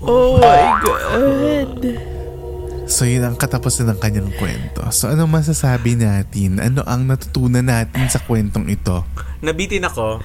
Oh 0.00 0.36
my 0.36 0.62
God. 0.80 1.80
So 2.90 3.06
yun 3.06 3.22
ang 3.22 3.36
katapusan 3.36 3.86
ng 3.86 3.98
kanyang 3.98 4.30
kwento. 4.34 4.82
So 4.90 5.06
ano 5.06 5.24
masasabi 5.24 5.94
natin? 5.94 6.58
Ano 6.58 6.82
ang 6.82 7.06
natutunan 7.06 7.62
natin 7.62 8.10
sa 8.10 8.18
kwentong 8.18 8.66
ito? 8.66 9.06
Nabitin 9.38 9.86
ako. 9.86 10.18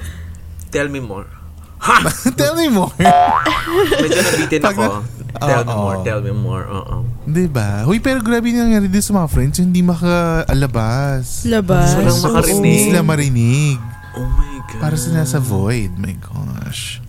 Tell 0.69 0.89
me 0.89 0.97
more. 0.97 1.29
Tell 2.39 2.57
me 2.57 2.67
more. 2.67 2.89
Medyo 2.97 4.19
nabitin 4.19 4.59
Pag 4.59 4.75
ako. 4.75 4.83
na- 4.97 5.13
Tell 5.35 5.61
me 5.61 5.69
Oo. 5.69 5.83
more, 5.83 5.97
tell 6.01 6.21
me 6.23 6.31
more. 6.31 6.63
Oo. 6.63 7.03
Di 7.27 7.43
ba? 7.45 7.83
Huy, 7.83 7.99
pero 7.99 8.23
grabe 8.23 8.47
yung 8.47 8.65
nangyari 8.65 8.87
din 8.87 9.03
sa 9.03 9.11
mga 9.13 9.27
friends. 9.27 9.59
Hindi 9.59 9.83
makaalabas. 9.83 11.43
Labas. 11.43 11.91
Walang 11.93 12.15
Oo. 12.15 12.25
makarinig. 12.25 12.55
Hindi 12.55 12.87
sila 12.87 12.99
marinig. 13.03 13.77
Oh 14.15 14.23
my 14.25 14.55
God. 14.65 14.79
Para 14.79 14.95
sila 14.95 15.27
sa 15.27 15.37
void. 15.37 15.91
My 15.99 16.15
gosh. 16.15 17.03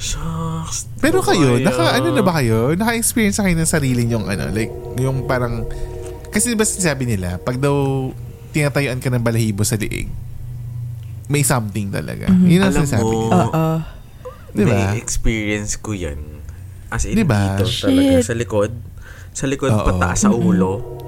Shucks. 0.00 0.88
Pero 0.96 1.20
kayo, 1.20 1.60
Ay, 1.60 1.68
naka, 1.68 2.00
ano 2.00 2.08
na 2.10 2.24
ba 2.24 2.40
kayo? 2.40 2.72
Naka-experience 2.72 3.36
na 3.36 3.44
kayo 3.44 3.56
ng 3.60 3.68
sarili 3.68 4.08
yung 4.08 4.24
ano, 4.24 4.48
like, 4.48 4.72
yung 4.96 5.28
parang, 5.28 5.68
kasi 6.32 6.48
diba 6.48 6.64
sinasabi 6.64 7.04
nila, 7.04 7.36
pag 7.36 7.60
daw 7.60 8.08
tinatayuan 8.56 8.96
ka 8.96 9.12
ng 9.12 9.20
balahibo 9.20 9.60
sa 9.60 9.76
liig, 9.76 10.08
may 11.28 11.44
something 11.44 11.92
talaga. 11.92 12.32
Yun 12.32 12.64
ang 12.64 12.72
Alam 12.72 12.82
sinasabi 12.82 13.04
mo, 13.04 13.20
nila. 13.28 13.36
Oo. 13.44 13.66
Diba? 14.50 14.74
May 14.74 14.98
experience 14.98 15.78
ko 15.78 15.94
yan. 15.94 16.18
As 16.90 17.06
in, 17.06 17.14
Diba? 17.14 17.54
dito 17.54 17.70
talaga. 17.70 18.18
Sa 18.24 18.34
likod. 18.34 18.72
Sa 19.30 19.44
likod, 19.46 19.70
Oo. 19.70 19.86
pataas 19.86 20.26
sa 20.26 20.34
ulo. 20.34 20.98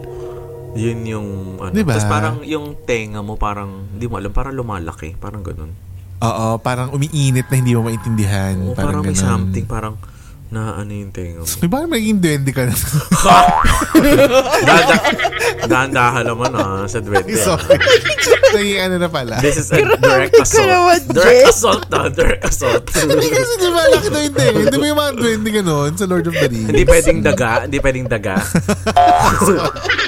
Yun 0.79 1.01
yung, 1.05 1.29
ano. 1.59 1.75
Diba? 1.75 1.99
Tapos 1.99 2.07
parang 2.07 2.37
yung 2.47 2.79
tenga 2.87 3.19
mo, 3.19 3.35
parang, 3.35 3.89
hindi 3.91 4.07
mo 4.07 4.21
alam, 4.21 4.31
parang 4.31 4.55
lumalaki. 4.55 5.19
Parang 5.19 5.43
ganun. 5.43 5.75
Oo, 6.23 6.47
parang 6.63 6.95
umiinit 6.95 7.51
na 7.51 7.57
hindi 7.59 7.75
mo 7.75 7.91
maintindihan. 7.91 8.55
Oo, 8.63 8.79
parang, 8.79 9.03
may 9.03 9.11
ganun. 9.11 9.27
something, 9.27 9.67
parang, 9.67 9.99
na 10.53 10.77
ano 10.77 10.93
yung 10.93 11.09
tenga 11.09 11.41
mo. 11.41 11.49
May 11.49 11.71
bakit 11.73 11.89
magiging 11.89 12.21
duwende 12.21 12.53
ka 12.53 12.69
na? 12.69 12.77
Danda, 14.69 14.97
dahan-dahan 15.65 16.25
naman 16.29 16.51
ah, 16.53 16.85
sa 16.85 17.01
duwende. 17.01 17.33
ah. 17.33 17.57
Sorry. 17.57 17.81
Naging 18.61 18.81
ano 18.85 18.97
na 19.01 19.09
pala. 19.09 19.41
This 19.41 19.57
is 19.57 19.73
a 19.73 19.81
direct 19.97 20.37
assault. 20.37 20.69
naman, 20.69 21.01
Direct 21.09 21.25
Jay. 21.25 21.49
assault 21.49 21.85
na, 21.89 22.01
direct 22.13 22.45
assault. 22.45 22.85
Hindi 23.01 23.29
kasi 23.33 23.53
di 23.57 23.69
ba 23.73 23.83
laki 23.89 24.09
na 24.13 24.19
yung 24.21 24.37
tenga? 24.37 24.59
Hindi 24.61 24.77
ba 24.77 24.87
yung 24.87 25.01
mga 25.01 25.13
duwende 25.17 25.49
ganon 25.51 25.93
sa 25.97 26.05
Lord 26.05 26.27
of 26.29 26.35
the 26.37 26.47
Rings? 26.47 26.69
hindi 26.69 26.85
pwedeng 26.85 27.19
daga, 27.25 27.51
hindi 27.65 27.79
pwedeng 27.81 28.07
daga. 28.13 28.35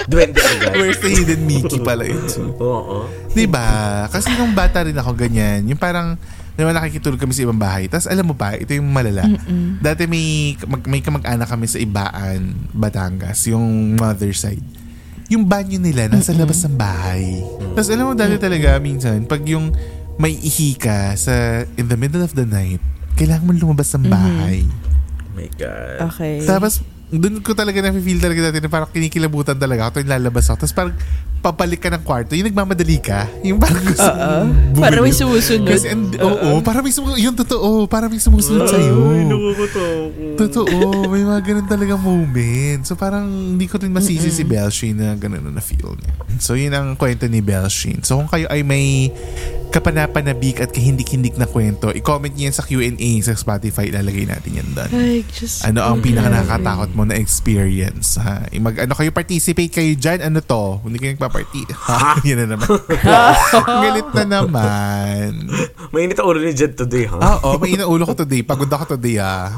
duwende 0.04 0.40
agad. 0.44 0.72
Where's 0.76 1.00
the 1.00 1.08
hidden 1.08 1.40
Mickey 1.48 1.80
pala 1.80 2.04
ito? 2.04 2.52
Oo. 2.60 3.08
Di 3.32 3.48
ba? 3.48 4.04
Kasi 4.12 4.28
nung 4.36 4.52
bata 4.52 4.84
rin 4.84 4.94
ako 4.94 5.16
ganyan, 5.16 5.64
yung 5.64 5.80
parang 5.80 6.20
Diba 6.54 6.70
nakikitulog 6.70 7.18
kami 7.18 7.34
sa 7.34 7.42
ibang 7.42 7.58
bahay. 7.58 7.90
Tapos 7.90 8.06
alam 8.06 8.30
mo 8.30 8.38
pa, 8.38 8.54
ito 8.54 8.70
yung 8.70 8.86
malala. 8.86 9.26
Dati 9.82 10.06
may, 10.06 10.54
mag, 10.62 10.82
may 10.86 11.02
kamag-anak 11.02 11.50
kami 11.50 11.66
sa 11.66 11.82
Ibaan, 11.82 12.70
Batangas, 12.70 13.50
yung 13.50 13.98
mother 13.98 14.30
side. 14.30 14.62
Yung 15.34 15.50
banyo 15.50 15.82
nila 15.82 16.06
nasa 16.06 16.30
labas 16.30 16.62
ng 16.62 16.78
bahay. 16.78 17.42
Tapos 17.74 17.90
alam 17.90 18.06
mo 18.06 18.14
dati 18.14 18.38
talaga 18.38 18.78
minsan, 18.78 19.26
pag 19.26 19.42
yung 19.50 19.74
may 20.14 20.30
ihi 20.30 20.78
ka 20.78 21.18
sa 21.18 21.66
in 21.74 21.90
the 21.90 21.98
middle 21.98 22.22
of 22.22 22.38
the 22.38 22.46
night, 22.46 22.78
kailangan 23.18 23.50
mo 23.50 23.52
lumabas 23.54 23.90
ng 23.98 24.06
bahay. 24.06 24.62
Oh 24.62 25.34
my 25.34 25.48
God. 25.58 25.98
Okay. 26.14 26.46
Tapos, 26.46 26.86
doon 27.10 27.42
ko 27.42 27.54
talaga 27.58 27.82
na-feel 27.82 28.22
talaga 28.22 28.50
dati 28.50 28.62
na 28.62 28.70
parang 28.70 28.90
kinikilabutan 28.94 29.58
talaga 29.58 29.90
ako. 29.90 29.98
Tuwing 29.98 30.10
lalabas 30.10 30.46
ako. 30.50 30.56
Tapos 30.62 30.74
parang 30.74 30.94
papalik 31.44 31.80
ka 31.84 31.92
ng 31.92 32.00
kwarto. 32.00 32.32
Yung 32.32 32.48
nagmamadali 32.48 32.96
ka. 33.04 33.28
Yung 33.44 33.60
parang 33.60 33.84
gusto 33.92 34.08
mong 34.08 34.80
Para 34.80 34.96
may 35.04 35.12
sumusunod. 35.12 35.68
Kasi, 35.68 35.86
and, 35.92 36.16
oo, 36.16 36.64
para 36.64 36.80
may 36.80 36.88
sumusunod. 36.88 37.20
Yung 37.20 37.36
totoo, 37.36 37.84
para 37.84 38.08
may 38.08 38.16
sumusunod 38.16 38.64
sa'yo. 38.64 38.96
Totoo, 40.40 41.04
may 41.12 41.20
mga 41.20 41.40
ganun 41.44 41.68
talaga 41.68 42.00
moment. 42.00 42.80
So 42.88 42.96
parang 42.96 43.28
hindi 43.28 43.68
ko 43.68 43.76
rin 43.76 43.92
masisi 43.92 44.32
si 44.32 44.42
Belshane 44.48 44.96
na 44.96 45.12
ganun 45.20 45.44
na 45.52 45.60
feel 45.60 45.92
niya. 46.00 46.12
So 46.40 46.56
yun 46.56 46.72
ang 46.72 46.96
kwento 46.96 47.28
ni 47.28 47.44
Belshane. 47.44 48.00
So 48.00 48.16
kung 48.16 48.32
kayo 48.32 48.48
ay 48.48 48.64
may 48.64 49.12
kapanapanabik 49.74 50.62
at 50.62 50.70
kahindik-hindik 50.70 51.34
na 51.34 51.50
kwento, 51.50 51.90
i-comment 51.90 52.30
niyo 52.30 52.46
yan 52.46 52.54
sa 52.54 52.62
Q&A 52.62 53.10
sa 53.26 53.34
Spotify. 53.34 53.90
Ilalagay 53.90 54.22
natin 54.22 54.62
yan 54.62 54.68
doon. 54.70 54.90
Ay, 54.94 55.26
just... 55.26 55.66
Ano 55.66 55.82
ang 55.82 55.98
pinaka 55.98 56.30
nakakatakot 56.30 56.94
mo 56.94 57.02
na 57.02 57.18
experience? 57.18 58.14
Ha? 58.22 58.46
Mag, 58.62 58.86
ano 58.86 58.94
kayo, 58.94 59.10
participate 59.10 59.74
kayo 59.74 59.90
dyan. 59.98 60.22
Ano 60.30 60.38
to? 60.38 60.78
Hindi 60.86 61.02
kayo 61.02 61.18
nagpa-party. 61.34 61.62
Ha? 61.84 62.16
Yan 62.24 62.36
na 62.46 62.56
naman. 62.56 62.68
Galit 63.84 64.08
na 64.14 64.24
naman. 64.24 65.30
Mainit 65.92 66.16
ang 66.16 66.26
ulo 66.26 66.40
ni 66.40 66.56
Jed 66.56 66.74
today, 66.74 67.04
ha? 67.06 67.18
Ah, 67.20 67.36
oh, 67.44 67.60
may 67.60 67.76
inaulo 67.76 68.08
ko 68.08 68.14
today. 68.16 68.40
Pagod 68.40 68.72
ako 68.72 68.96
today, 68.96 69.20
ah. 69.20 69.52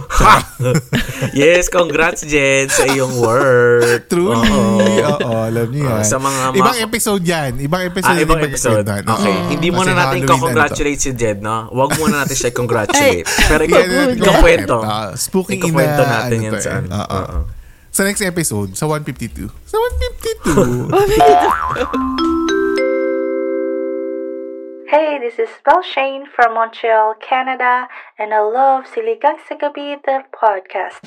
yes, 1.33 1.71
congrats, 1.71 2.27
Jed, 2.27 2.69
sa 2.69 2.83
iyong 2.91 3.15
work. 3.23 4.11
Truly. 4.11 4.51
Oo. 4.51 4.83
Oo, 5.23 5.39
alam 5.47 5.69
niyo 5.71 5.87
yan. 5.87 6.03
Oh, 6.03 6.05
sa 6.05 6.19
mga- 6.19 6.57
ibang 6.59 6.79
episode 6.83 7.23
yan. 7.23 7.51
Ibang 7.63 7.83
episode 7.87 8.17
Ah, 8.19 8.25
ibang 8.27 8.41
episode. 8.43 8.83
pagkikwentuhan. 8.83 9.05
Okay. 9.07 9.37
Oo. 9.37 9.51
Hindi 9.55 9.69
muna 9.71 9.93
natin 9.95 10.19
ano 10.27 10.35
congratulate 10.35 11.01
si 11.01 11.11
Jed, 11.15 11.39
no? 11.41 11.71
Huwag 11.71 11.91
muna 11.97 12.27
natin 12.27 12.37
siya 12.37 12.51
congratulate. 12.51 13.23
Pero 13.23 13.63
ikaw, 13.65 13.81
ikaw 14.19 14.35
kwento. 14.43 14.77
Ah, 14.83 15.15
spooking 15.15 15.63
ina. 15.63 15.71
Ikakwento 15.71 16.03
natin 16.03 16.37
ano 16.37 16.47
yan 16.51 16.53
sa 16.59 16.71
eh. 16.71 16.79
ano. 16.83 16.89
Oo. 16.91 17.17
Oo. 17.23 17.56
Sa 17.97 18.05
next 18.05 18.21
episode, 18.21 18.77
sa 18.77 18.85
152. 18.85 19.49
Sa 19.65 19.81
152. 20.53 20.93
Hey, 24.87 25.19
this 25.19 25.41
is 25.41 25.49
Belle 25.65 25.83
Shane 25.83 26.29
from 26.31 26.55
Montreal, 26.55 27.17
Canada, 27.19 27.89
and 28.21 28.31
I 28.37 28.39
love 28.39 28.85
Siligang 28.87 29.41
sa 29.49 29.57
Gabi, 29.59 29.99
the 30.05 30.23
podcast. 30.31 31.01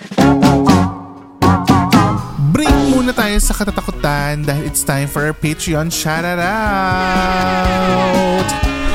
Break 2.52 2.74
muna 2.92 3.16
tayo 3.16 3.38
sa 3.40 3.54
katatakutan 3.54 4.44
dahil 4.44 4.68
it's 4.68 4.82
time 4.82 5.08
for 5.08 5.24
our 5.30 5.38
Patreon 5.38 5.94
shoutout. 5.94 6.50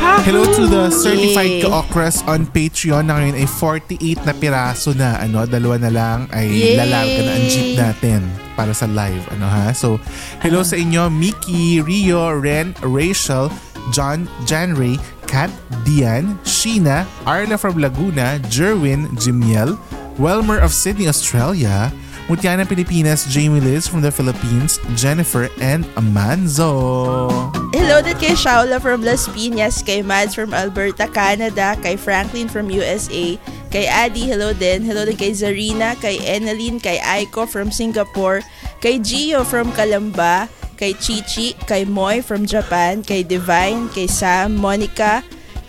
Hello 0.05 0.45
to 0.45 0.69
the 0.69 0.93
certified 0.93 1.61
Yay. 1.61 1.62
ka-okras 1.64 2.21
on 2.29 2.45
Patreon 2.45 3.09
na 3.09 3.17
ngayon 3.21 3.37
ay 3.40 3.49
48 3.49 4.29
na 4.29 4.33
piraso 4.37 4.93
na. 4.93 5.17
Ano, 5.17 5.49
dalawa 5.49 5.81
na 5.81 5.88
lang 5.88 6.19
ay 6.29 6.77
Yay. 6.77 6.77
na 6.77 7.05
ang 7.09 7.45
jeep 7.49 7.73
natin 7.81 8.21
para 8.53 8.77
sa 8.77 8.85
live. 8.85 9.25
Ano 9.33 9.49
ha? 9.49 9.73
So, 9.73 9.97
hello 10.45 10.61
sa 10.61 10.77
inyo, 10.77 11.09
Mickey, 11.09 11.81
Rio, 11.81 12.37
Ren, 12.37 12.77
Rachel, 12.85 13.49
John, 13.97 14.29
Janray, 14.45 15.01
Kat, 15.25 15.49
Dian, 15.88 16.37
Sheena, 16.45 17.09
Arla 17.25 17.57
from 17.57 17.81
Laguna, 17.81 18.37
Jerwin, 18.53 19.09
Jimiel, 19.17 19.81
Welmer 20.21 20.61
of 20.61 20.77
Sydney, 20.77 21.09
Australia, 21.09 21.88
Mutiana 22.29 22.64
Pilipinas, 22.64 23.29
Jamie 23.29 23.61
Liz 23.61 23.88
from 23.88 24.01
the 24.01 24.12
Philippines, 24.12 24.81
Jennifer, 24.97 25.49
and 25.61 25.85
Amanzo. 25.97 27.29
Din 27.85 28.16
kay 28.16 28.33
Shaula 28.33 28.81
from 28.81 29.05
Las 29.05 29.29
Piñas, 29.29 29.85
kay 29.85 30.01
Mads 30.01 30.33
from 30.33 30.57
Alberta, 30.57 31.05
Canada, 31.05 31.77
kay 31.85 32.01
Franklin 32.01 32.49
from 32.49 32.73
USA, 32.73 33.37
kay 33.68 33.85
Adi, 33.85 34.25
hello 34.25 34.57
din. 34.57 34.81
Hello 34.81 35.05
din 35.05 35.20
kay 35.20 35.37
Zarina, 35.37 35.92
kay 36.01 36.16
Eneline, 36.25 36.81
kay 36.81 36.97
Aiko 37.05 37.44
from 37.44 37.68
Singapore, 37.68 38.40
kay 38.81 38.97
Gio 38.97 39.44
from 39.44 39.68
Kalamba, 39.77 40.49
kay 40.81 40.97
Chichi, 40.97 41.53
kay 41.68 41.85
Moy 41.85 42.25
from 42.25 42.49
Japan, 42.49 43.05
kay 43.05 43.20
Divine, 43.20 43.92
kay 43.92 44.09
Sam, 44.09 44.57
Monica, 44.57 45.20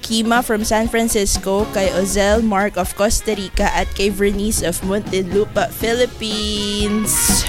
Kima 0.05 0.45
from 0.45 0.61
San 0.61 0.85
Francisco, 0.85 1.65
kay 1.73 1.89
Ozel 1.97 2.45
Mark 2.45 2.77
of 2.77 2.93
Costa 2.93 3.33
Rica, 3.33 3.73
at 3.73 3.89
kay 3.97 4.13
Vernice 4.13 4.61
of 4.61 4.77
Muntinlupa, 4.85 5.73
Philippines. 5.73 7.41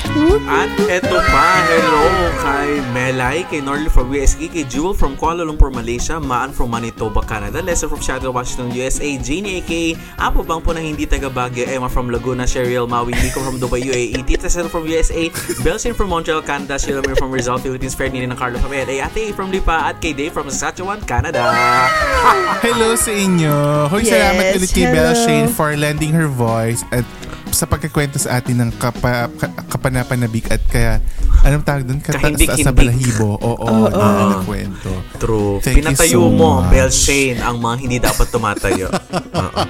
At 0.48 0.72
eto 0.88 1.20
pa, 1.20 1.48
hello 1.68 2.32
kay 2.40 2.80
Melay, 2.96 3.44
kay 3.52 3.60
Norly 3.60 3.92
from 3.92 4.08
USG, 4.08 4.48
kay 4.48 4.64
Jewel 4.64 4.96
from 4.96 5.20
Kuala 5.20 5.44
Lumpur, 5.44 5.68
Malaysia, 5.68 6.16
Maan 6.16 6.48
from 6.48 6.72
Manitoba, 6.72 7.20
Canada, 7.20 7.60
Lester 7.60 7.92
from 7.92 8.00
Seattle, 8.00 8.32
Washington, 8.32 8.72
USA, 8.72 9.04
Jeannie 9.20 9.60
aka 9.60 9.92
Apo 10.16 10.40
Bang 10.40 10.64
po 10.64 10.72
na 10.72 10.80
hindi 10.80 11.04
taga 11.04 11.28
Baguio, 11.28 11.68
Emma 11.68 11.92
from 11.92 12.08
Laguna, 12.08 12.48
Cheryl 12.48 12.88
Maui, 12.88 13.12
Nico 13.20 13.44
from 13.44 13.60
Dubai, 13.60 13.84
UAE, 13.84 14.24
Tita 14.24 14.48
Cel 14.48 14.72
from 14.72 14.88
USA, 14.88 15.28
Belsin 15.60 15.92
from 15.92 16.08
Montreal, 16.08 16.40
Canada, 16.40 16.80
Sheila 16.80 17.04
from 17.20 17.28
Rizal, 17.28 17.60
Philippines, 17.60 17.92
Ferdinand 17.92 18.32
ng 18.32 18.40
Carlo 18.40 18.56
from 18.56 18.72
LA, 18.72 19.04
Ate 19.04 19.36
from 19.36 19.52
Lipa, 19.52 19.92
at 19.92 20.00
kay 20.00 20.16
Dave 20.16 20.32
from 20.32 20.48
Saskatchewan, 20.48 21.04
Canada. 21.04 21.52
Hello 22.62 22.94
sa 22.94 23.10
inyo. 23.10 23.54
Hoy, 23.90 24.06
Yes, 24.06 24.12
salamat 24.14 24.44
ulit 24.54 24.70
kay 24.70 24.86
hello. 24.86 24.94
Belle 24.94 25.14
Shane 25.18 25.48
for 25.50 25.74
lending 25.74 26.14
her 26.14 26.30
voice 26.30 26.86
at 26.94 27.02
sa 27.50 27.64
pagkakwento 27.64 28.18
sa 28.18 28.38
atin 28.38 28.62
ng 28.62 28.70
kapa, 28.76 29.26
ka, 29.32 29.46
kapanapanabik 29.66 30.50
at 30.50 30.62
kaya 30.68 30.98
anong 31.42 31.64
tawag 31.64 31.82
doon? 31.82 31.98
Kata, 31.98 32.20
Kahindik-hindik. 32.20 32.62
sa 32.62 32.70
balahibo. 32.70 33.38
Oo, 33.50 33.88
na, 33.88 34.30
na 34.30 34.38
kwento. 34.42 34.90
True. 35.16 35.58
Thank 35.58 35.80
you 35.80 35.90
Pinatayo 35.90 36.20
so 36.22 36.30
mo, 36.30 36.62
much. 36.62 36.70
Bel 36.70 36.90
Shane, 36.92 37.38
ang 37.40 37.56
mga 37.58 37.76
hindi 37.80 37.96
dapat 37.98 38.26
tumatayo. 38.30 38.86
Oo. 39.42 39.60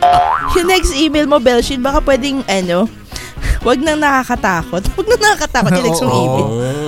Yung 0.56 0.68
next 0.68 0.92
email 0.92 1.24
mo, 1.24 1.40
Belshin, 1.40 1.80
baka 1.80 2.00
pwedeng, 2.02 2.44
ano, 2.44 2.88
wag 3.66 3.78
nang 3.80 4.00
nakakatakot. 4.00 4.82
Wag 4.96 5.06
nang 5.06 5.22
nakakatakot 5.22 5.70
yung 5.72 5.86
next 5.86 6.04
Oo. 6.04 6.12
email. 6.12 6.44
Oh. 6.44 6.85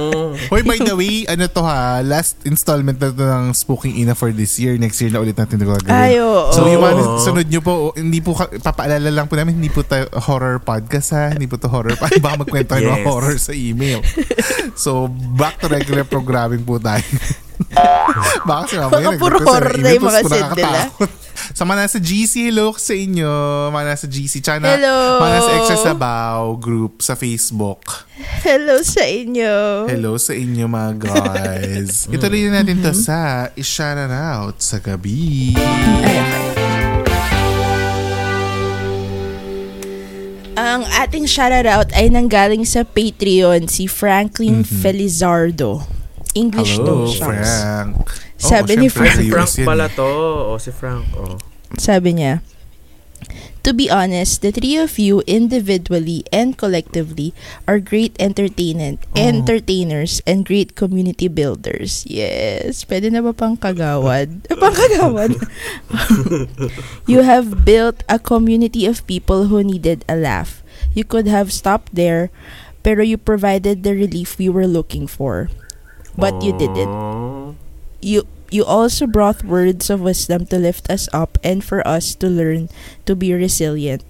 Hoy, 0.48 0.62
by 0.62 0.78
the 0.78 0.92
way, 0.92 1.24
ano 1.24 1.44
to 1.46 1.60
ha, 1.60 2.00
last 2.00 2.40
installment 2.42 2.96
na 2.96 3.08
to 3.08 3.20
ng 3.20 3.52
Spooking 3.52 3.96
Ina 3.96 4.12
for 4.12 4.30
this 4.30 4.56
year. 4.56 4.74
Next 4.74 4.96
year 4.98 5.08
na 5.08 5.18
ulit 5.18 5.34
natin 5.34 5.56
ito 5.56 5.66
gagawin. 5.66 5.90
Ay, 5.90 6.16
oo. 6.18 6.48
So, 6.50 6.64
yung 6.64 6.80
mga 6.80 6.94
sunod 7.20 7.46
nyo 7.46 7.60
po, 7.60 7.72
hindi 7.92 8.18
po, 8.18 8.32
papaalala 8.34 9.08
lang 9.08 9.26
po 9.26 9.34
namin, 9.34 9.56
hindi 9.56 9.68
po 9.68 9.82
tayo 9.82 10.08
horror 10.18 10.58
podcast 10.58 11.12
ha. 11.12 11.24
Hindi 11.30 11.44
po 11.44 11.56
to 11.56 11.66
horror. 11.66 11.92
Baka 12.02 12.16
magkwento 12.34 12.72
kayo 12.72 12.88
ng 12.88 12.96
Yes. 12.98 13.06
horror 13.06 13.36
sa 13.36 13.52
email. 13.52 14.00
So, 14.74 15.06
back 15.34 15.60
to 15.60 15.68
regular 15.68 16.02
programming 16.02 16.62
po 16.62 16.78
tayo. 16.78 17.04
Baka 18.48 18.62
si 18.64 18.74
Baka 18.78 19.10
puro 19.14 19.36
nag-request 19.36 19.44
sa 19.44 19.50
horror 19.50 19.74
na 19.74 19.78
email, 19.78 19.94
yung 19.94 20.04
mga 20.04 20.16
tapos 20.16 20.30
nila. 20.30 20.46
nakakatakot. 20.46 21.10
Sa 21.58 21.66
mga 21.66 21.90
nasa 21.90 21.98
GC, 21.98 22.54
hello 22.54 22.70
sa 22.78 22.94
inyo. 22.94 23.34
Mga 23.74 23.86
nasa 23.90 24.06
GC. 24.06 24.46
Tsaka 24.46 24.62
na, 24.62 24.78
Hello. 24.78 25.18
mga 25.18 25.32
nasa 25.42 25.50
Extra 25.58 25.90
Sabaw 25.90 26.54
group 26.54 27.02
sa 27.02 27.18
Facebook. 27.18 28.06
Hello 28.46 28.78
sa 28.86 29.02
inyo. 29.02 29.90
Hello 29.90 30.14
sa 30.22 30.38
inyo 30.38 30.70
mga 30.70 30.92
guys. 31.02 32.06
Ituloy 32.14 32.46
na 32.46 32.62
natin 32.62 32.78
to 32.78 32.94
sa 32.94 33.50
i-shout 33.58 33.98
out 34.06 34.62
sa 34.62 34.78
gabi. 34.78 35.58
Ay, 35.58 36.22
okay. 36.22 36.54
Ang 40.54 40.86
ating 40.94 41.26
shoutout 41.26 41.90
ay 41.90 42.06
nanggaling 42.06 42.62
sa 42.62 42.86
Patreon 42.86 43.66
si 43.66 43.90
Franklin 43.90 44.62
Felizardo. 44.62 45.82
English 46.38 46.78
Hello, 46.78 46.86
daw 46.86 46.98
siya. 47.10 47.26
Frank. 47.26 47.94
Sabi 48.38 48.78
Oo, 48.78 48.82
ni 48.86 48.86
Frank. 48.86 49.18
Si 49.18 49.26
Frank 49.26 49.50
pala 49.66 49.90
eh. 49.90 49.98
to. 49.98 50.06
O, 50.54 50.62
si 50.62 50.70
Frank. 50.70 51.02
Oh. 51.18 51.47
Sabi 51.76 52.16
niya, 52.16 52.40
To 53.66 53.74
be 53.74 53.90
honest, 53.90 54.40
the 54.40 54.48
three 54.48 54.78
of 54.80 54.96
you 54.96 55.20
individually 55.28 56.24
and 56.32 56.56
collectively 56.56 57.34
are 57.66 57.82
great 57.82 58.16
entertainment, 58.16 59.04
entertainers 59.12 60.22
and 60.24 60.46
great 60.46 60.72
community 60.72 61.28
builders. 61.28 62.06
Yes. 62.08 62.86
Pwede 62.88 63.12
na 63.12 63.20
ba 63.20 63.36
pang 63.36 63.60
kagawad? 63.60 64.48
pang 64.62 64.72
kagawad. 64.72 65.36
you 67.10 67.20
have 67.26 67.66
built 67.66 68.00
a 68.08 68.16
community 68.16 68.88
of 68.88 69.04
people 69.04 69.52
who 69.52 69.60
needed 69.60 70.00
a 70.08 70.16
laugh. 70.16 70.64
You 70.94 71.04
could 71.04 71.28
have 71.28 71.52
stopped 71.52 71.92
there, 71.92 72.30
pero 72.80 73.04
you 73.04 73.18
provided 73.20 73.84
the 73.84 73.92
relief 73.92 74.38
we 74.40 74.48
were 74.48 74.70
looking 74.70 75.04
for. 75.04 75.50
But 76.16 76.40
you 76.40 76.56
didn't 76.56 76.88
you 78.00 78.26
you 78.50 78.64
also 78.64 79.06
brought 79.06 79.44
words 79.44 79.90
of 79.90 80.00
wisdom 80.00 80.46
to 80.46 80.58
lift 80.58 80.90
us 80.90 81.08
up 81.12 81.38
and 81.44 81.64
for 81.64 81.86
us 81.86 82.14
to 82.16 82.28
learn 82.28 82.68
to 83.06 83.14
be 83.14 83.32
resilient. 83.34 84.04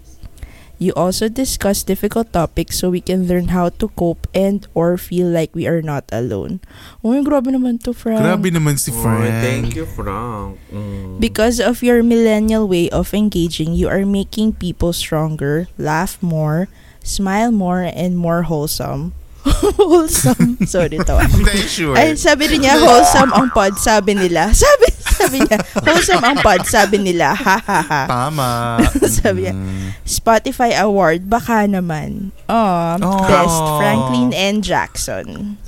You 0.79 0.95
also 0.95 1.27
discuss 1.27 1.83
difficult 1.83 2.33
topics 2.33 2.79
so 2.79 2.91
we 2.95 3.03
can 3.03 3.27
learn 3.27 3.51
how 3.51 3.75
to 3.83 3.91
cope 3.99 4.31
and 4.31 4.63
or 4.79 4.95
feel 4.95 5.27
like 5.27 5.51
we 5.51 5.67
are 5.67 5.83
not 5.83 6.07
alone. 6.15 6.63
Uy, 7.03 7.19
grabe 7.27 7.51
naman 7.51 7.83
to, 7.83 7.91
Frank. 7.91 8.23
Grabe 8.23 8.55
naman 8.55 8.79
si 8.79 8.95
Oy, 8.95 9.03
Frank. 9.03 9.43
thank 9.43 9.75
you, 9.75 9.91
Frank. 9.91 10.55
Mm. 10.71 11.19
Because 11.19 11.59
of 11.59 11.83
your 11.83 12.07
millennial 12.07 12.71
way 12.71 12.87
of 12.95 13.11
engaging, 13.11 13.75
you 13.75 13.91
are 13.91 14.07
making 14.07 14.55
people 14.55 14.95
stronger, 14.95 15.67
laugh 15.83 16.23
more, 16.23 16.71
smile 17.03 17.51
more, 17.51 17.83
and 17.83 18.15
more 18.15 18.47
wholesome. 18.47 19.18
Wholesome. 19.51 20.59
Sorry, 20.67 20.99
tawa. 21.01 21.25
Hindi, 21.25 21.65
sure. 21.65 21.95
Ay, 21.95 22.15
sabi 22.15 22.49
rin 22.49 22.63
niya, 22.63 22.77
wholesome 22.77 23.33
ang 23.33 23.49
pod, 23.51 23.77
sabi 23.77 24.13
nila. 24.13 24.51
Sabi, 24.57 24.87
sabi 25.19 25.39
niya, 25.43 25.59
wholesome 25.83 26.23
ang 26.23 26.39
pod, 26.39 26.63
sabi 26.63 26.97
nila. 26.97 27.35
Ha, 27.35 27.57
ha, 27.59 27.81
ha. 27.83 28.03
Tama. 28.07 28.79
Sabi 29.19 29.51
niya, 29.51 29.55
Mm. 29.59 29.91
Spotify 30.05 30.79
Award, 30.79 31.27
baka 31.27 31.67
naman. 31.67 32.31
Oh, 32.47 32.95
Oh. 32.99 33.27
Best, 33.27 33.59
Franklin 33.77 34.31
and 34.31 34.63
Jackson. 34.63 35.59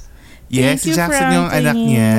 Yes, 0.50 0.82
Thank 0.82 0.82
si 0.82 0.90
Jackson 0.98 1.30
yung 1.30 1.46
anak 1.46 1.78
niya. 1.78 2.14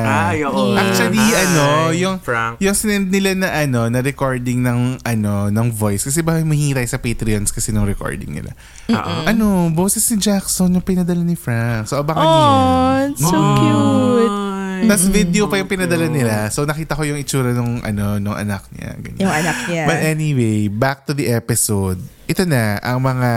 Ay, 0.00 0.40
oo. 0.48 0.72
Yeah. 0.72 0.80
Actually, 0.80 1.20
Hi, 1.20 1.44
ano, 1.44 1.64
yung 1.92 2.16
Frank. 2.16 2.56
yung 2.56 2.72
sinend 2.72 3.12
nila 3.12 3.36
na 3.36 3.52
ano, 3.52 3.84
na 3.92 4.00
recording 4.00 4.64
ng 4.64 5.04
ano, 5.04 5.52
ng 5.52 5.68
voice 5.68 6.08
kasi 6.08 6.24
ba 6.24 6.40
mahihintay 6.40 6.88
sa 6.88 6.96
Patreons 6.96 7.52
kasi 7.52 7.68
ng 7.68 7.84
recording 7.84 8.32
nila. 8.32 8.56
Oo. 8.88 9.28
Ano, 9.28 9.68
boses 9.76 10.00
ni 10.08 10.16
Jackson 10.16 10.72
yung 10.72 10.80
pinadala 10.80 11.20
ni 11.20 11.36
Frank. 11.36 11.84
So 11.84 12.00
abangan 12.00 12.24
niyo. 12.24 12.40
yan. 12.40 12.48
Oh, 12.48 13.12
it's 13.12 13.20
so 13.28 13.36
cute. 13.36 14.49
Ay. 14.80 14.88
Tapos 14.88 15.06
video 15.12 15.44
pa 15.44 15.60
yung 15.60 15.68
pinadala 15.68 16.08
nila. 16.08 16.48
So 16.48 16.64
nakita 16.64 16.96
ko 16.96 17.04
yung 17.04 17.20
itsura 17.20 17.52
nung 17.52 17.84
ano 17.84 18.16
nung 18.16 18.32
anak 18.32 18.64
niya. 18.72 18.96
Ganyan. 18.96 19.20
Yung 19.20 19.34
anak 19.34 19.56
niya. 19.68 19.84
But 19.84 20.00
anyway, 20.00 20.72
back 20.72 21.04
to 21.04 21.12
the 21.12 21.28
episode. 21.28 22.00
Ito 22.24 22.48
na 22.48 22.80
ang 22.80 23.04
mga 23.04 23.30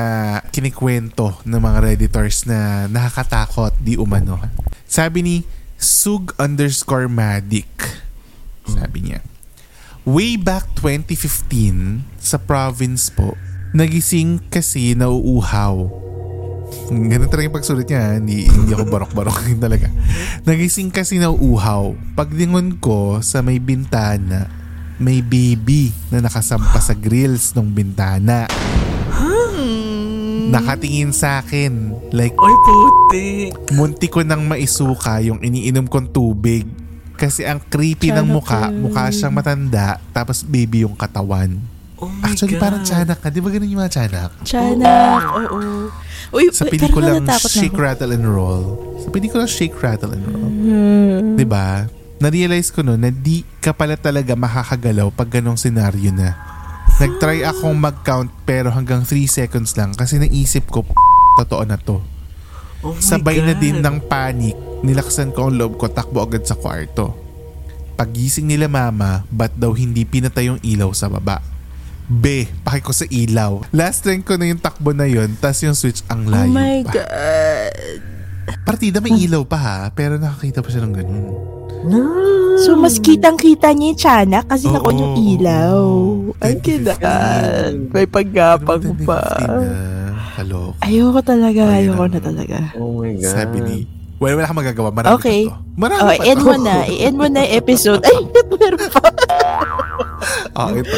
kinikwento 0.55 1.35
ng 1.43 1.59
mga 1.59 1.79
redditors 1.83 2.47
na 2.47 2.87
nakakatakot 2.87 3.75
di 3.83 3.99
umano. 3.99 4.39
Sabi 4.87 5.19
ni 5.25 5.35
Sug 5.75 6.31
underscore 6.39 7.11
Madik. 7.11 7.67
Sabi 8.63 9.11
niya, 9.11 9.19
Way 10.03 10.35
back 10.35 10.67
2015, 10.83 12.03
sa 12.19 12.35
province 12.35 13.07
po, 13.07 13.39
nagising 13.71 14.39
kasi 14.51 14.95
nauuhaw. 14.99 15.87
Ganun 16.87 17.29
talaga 17.29 17.47
yung 17.47 17.57
pagsulit 17.57 17.87
niya, 17.87 18.19
hindi, 18.19 18.45
hindi 18.45 18.71
ako 18.71 18.85
barok-barok 18.85 19.37
talaga. 19.65 19.87
Nagising 20.43 20.89
kasi 20.89 21.17
nauuhaw. 21.17 21.95
Paglingon 22.13 22.77
ko 22.77 23.17
sa 23.19 23.41
may 23.41 23.57
bintana, 23.57 24.51
may 24.99 25.19
baby 25.19 25.89
na 26.11 26.21
nakasampa 26.21 26.77
sa 26.77 26.93
grills 26.93 27.55
ng 27.55 27.67
bintana. 27.71 28.45
Nakatingin 30.53 31.09
sa 31.09 31.41
akin. 31.41 31.97
Like, 32.13 32.37
Ay, 32.37 32.55
puti. 32.61 33.27
munti 33.73 34.05
ko 34.05 34.21
nang 34.21 34.45
maisuka 34.45 35.17
yung 35.17 35.41
iniinom 35.41 35.89
kong 35.89 36.13
tubig. 36.13 36.69
Kasi 37.17 37.41
ang 37.41 37.57
creepy 37.57 38.13
ng 38.13 38.21
Tiyanak 38.21 38.33
muka, 38.33 38.61
mukha 38.69 39.09
siyang 39.09 39.33
matanda, 39.33 39.97
tapos 40.11 40.45
baby 40.45 40.83
yung 40.83 40.93
katawan. 40.93 41.57
Oh 42.01 42.09
my 42.09 42.25
Actually, 42.25 42.57
God. 42.57 42.63
parang 42.63 42.81
tiyanak 42.81 43.19
ka. 43.21 43.29
Di 43.29 43.39
ba 43.39 43.49
ganun 43.49 43.69
yung 43.69 43.81
mga 43.81 43.93
tiyanak? 43.93 44.31
Tiyanak, 44.43 45.21
oo. 45.29 45.59
Uy, 46.33 46.49
Sa 46.49 46.65
pelikulang 46.65 47.21
na 47.21 47.37
Shake. 47.37 47.77
Rattle, 47.77 48.11
and 48.11 48.25
Roll. 48.25 48.63
Sa 48.97 49.13
pelikulang 49.13 49.45
Shake, 49.45 49.77
Rattle, 49.77 50.17
and 50.17 50.25
Roll. 50.25 50.49
Hmm. 50.49 51.37
Di 51.37 51.45
ba? 51.45 51.85
Na-realize 52.17 52.71
ko 52.71 52.81
no 52.81 52.95
na 52.95 53.11
di 53.11 53.43
ka 53.59 53.75
pala 53.75 53.93
talaga 53.93 54.33
makakagalaw 54.33 55.11
pag 55.11 55.29
ganong 55.29 55.59
senaryo 55.59 56.09
na. 56.09 56.33
Nag-try 56.95 57.43
akong 57.43 57.75
mag-count 57.75 58.31
pero 58.43 58.71
hanggang 58.71 59.03
3 59.03 59.27
seconds 59.27 59.75
lang 59.75 59.91
kasi 59.91 60.15
naisip 60.15 60.71
ko, 60.71 60.87
totoo 61.35 61.67
na 61.67 61.75
to. 61.75 61.99
Oh 62.79 62.95
my 62.95 63.01
Sabay 63.01 63.43
na 63.43 63.51
God. 63.51 63.59
din 63.59 63.77
ng 63.79 63.97
panic, 64.07 64.55
nilaksan 64.81 65.31
ko 65.31 65.47
ang 65.47 65.55
loob 65.55 65.75
ko, 65.75 65.87
takbo 65.87 66.23
agad 66.23 66.43
sa 66.43 66.55
kwarto. 66.55 67.11
Pagising 67.93 68.47
nila 68.47 68.65
mama, 68.65 69.27
ba't 69.27 69.53
daw 69.53 69.71
hindi 69.71 70.01
pinatay 70.01 70.47
yung 70.47 70.61
ilaw 70.63 70.95
sa 70.95 71.07
baba? 71.07 71.43
B, 72.05 72.25
paki 72.61 72.81
ko 72.81 72.91
sa 72.91 73.05
ilaw. 73.05 73.63
Last 73.69 74.03
time 74.03 74.19
ko 74.19 74.35
na 74.35 74.45
yung 74.45 74.59
takbo 74.59 74.91
na 74.91 75.05
yun, 75.05 75.33
tas 75.33 75.59
yung 75.59 75.73
switch 75.73 76.03
ang 76.05 76.23
Oh 76.23 76.29
layo 76.29 76.49
my 76.49 76.83
pa. 76.83 76.91
God. 76.93 77.71
Partida 78.63 78.99
may 78.99 79.15
ilaw 79.17 79.43
pa 79.43 79.57
ha, 79.57 79.77
pero 79.89 80.15
nakakita 80.15 80.59
pa 80.59 80.67
siya 80.67 80.83
ng 80.83 80.93
ganun. 80.93 81.25
So, 82.59 82.75
mas 82.75 82.95
kitang-kita 82.95 83.71
niya 83.71 83.87
yung 83.87 83.99
tiyanak 83.99 84.45
kasi 84.45 84.65
Oo, 84.65 84.73
nakon 84.73 84.95
yung 84.95 85.15
ilaw. 85.17 85.83
Ang 86.37 86.55
2015. 86.57 86.63
kinakal. 86.63 87.71
May 87.89 88.05
paggapang 88.05 88.83
pa. 89.03 89.19
2015 89.19 89.47
na? 89.49 89.79
Kaloko. 90.33 90.75
Ayoko 90.79 91.19
talaga. 91.21 91.61
Ayun 91.69 91.75
Ayoko 91.91 92.05
na. 92.05 92.19
talaga. 92.19 92.57
Oh 92.75 92.91
my 92.97 93.13
God. 93.13 93.29
Sabi 93.29 93.57
ni, 93.59 93.77
well, 94.17 94.33
wala 94.33 94.45
kang 94.45 94.55
magagawa. 94.55 94.89
Marami 94.91 95.13
Okay. 95.13 95.41
pa 95.45 95.51
to. 95.51 95.61
Marami 95.73 95.99
Oh, 95.99 96.09
pa 96.09 96.23
end 96.23 96.39
to. 96.39 96.45
mo 96.45 96.55
na. 96.57 96.75
I-end 96.85 97.15
mo 97.15 97.27
na 97.27 97.39
yung 97.41 97.53
episode. 97.53 98.01
Ay. 98.01 98.17
Oh, 100.53 100.69
ito. 100.69 100.97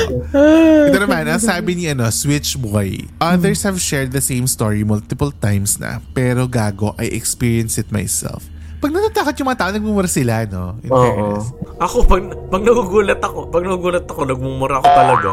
Ito 0.92 0.98
naman, 1.00 1.32
ang 1.32 1.40
sabi 1.40 1.80
ni 1.80 1.88
ano, 1.88 2.04
Switch 2.12 2.60
Boy. 2.60 3.08
Others 3.24 3.64
have 3.64 3.80
shared 3.80 4.12
the 4.12 4.20
same 4.20 4.46
story 4.46 4.84
multiple 4.84 5.32
times 5.32 5.80
na, 5.80 6.04
pero 6.12 6.44
gago, 6.46 6.92
I 7.00 7.08
experienced 7.08 7.80
it 7.80 7.88
myself. 7.88 8.44
Pag 8.84 8.92
natatakot 8.92 9.34
yung 9.40 9.48
mga 9.50 9.60
tao, 9.64 9.72
nagmumura 9.72 10.06
sila, 10.06 10.44
no? 10.46 10.76
In 10.84 10.92
Oo. 10.92 11.00
fairness. 11.00 11.48
Ako, 11.80 11.98
pag, 12.06 12.24
pag 12.52 12.62
nagugulat 12.62 13.18
ako, 13.24 13.48
pag 13.50 13.64
nagugulat 13.64 14.06
ako, 14.06 14.22
nagmumura 14.28 14.84
ako 14.84 14.88
talaga. 14.92 15.30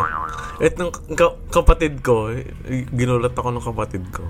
At 0.63 0.75
ng 0.79 0.91
ka- 1.19 1.39
kapatid 1.51 2.01
ko, 2.01 2.31
eh, 2.31 2.47
ginulat 2.95 3.35
ako 3.35 3.51
ng 3.51 3.65
kapatid 3.67 4.07
ko. 4.15 4.23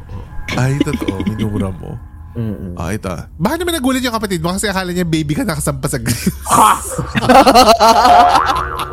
Ay, 0.57 0.81
totoo. 0.81 1.21
Minumura 1.29 1.69
mo. 1.69 2.12
Mm-mm. 2.33 2.73
Oh, 2.81 2.89
ito. 2.89 3.13
Baka 3.37 3.55
naman 3.61 3.77
nagulat 3.77 4.01
yung 4.01 4.17
kapatid 4.17 4.41
mo 4.41 4.57
kasi 4.57 4.69
akala 4.69 4.93
niya 4.93 5.05
baby 5.05 5.37
ka 5.37 5.45
nakasampa 5.45 5.87
sa 5.89 6.01
grills. 6.01 6.33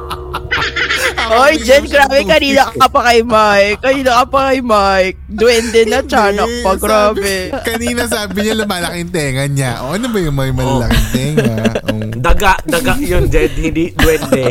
Oy, 1.30 1.62
Jen, 1.62 1.86
grabe. 1.86 2.26
Kanina 2.26 2.70
ka 2.74 2.88
pa 2.90 3.02
kay 3.06 3.22
Mike. 3.22 3.80
Kanina 3.82 4.12
ka 4.22 4.26
pa 4.30 4.40
kay 4.50 4.60
Mike. 4.62 5.18
Duwende 5.30 5.82
na, 5.86 6.00
tiyanak 6.02 6.52
pa. 6.66 6.72
Grabe. 6.78 7.54
Sabi- 7.54 7.66
kanina 7.66 8.02
sabi 8.10 8.38
niya 8.44 8.56
lumalaki 8.58 8.98
yung 9.06 9.14
tenga 9.14 9.46
niya. 9.46 9.72
O, 9.86 9.94
ano 9.94 10.06
ba 10.10 10.18
yung 10.20 10.36
may 10.36 10.52
malalaking 10.52 11.08
tenga? 11.14 11.56
Oh. 11.86 12.02
Daga, 12.20 12.54
daga 12.66 12.94
yun, 12.98 13.30
Jed, 13.30 13.54
hindi 13.56 13.94
duwende. 13.94 14.46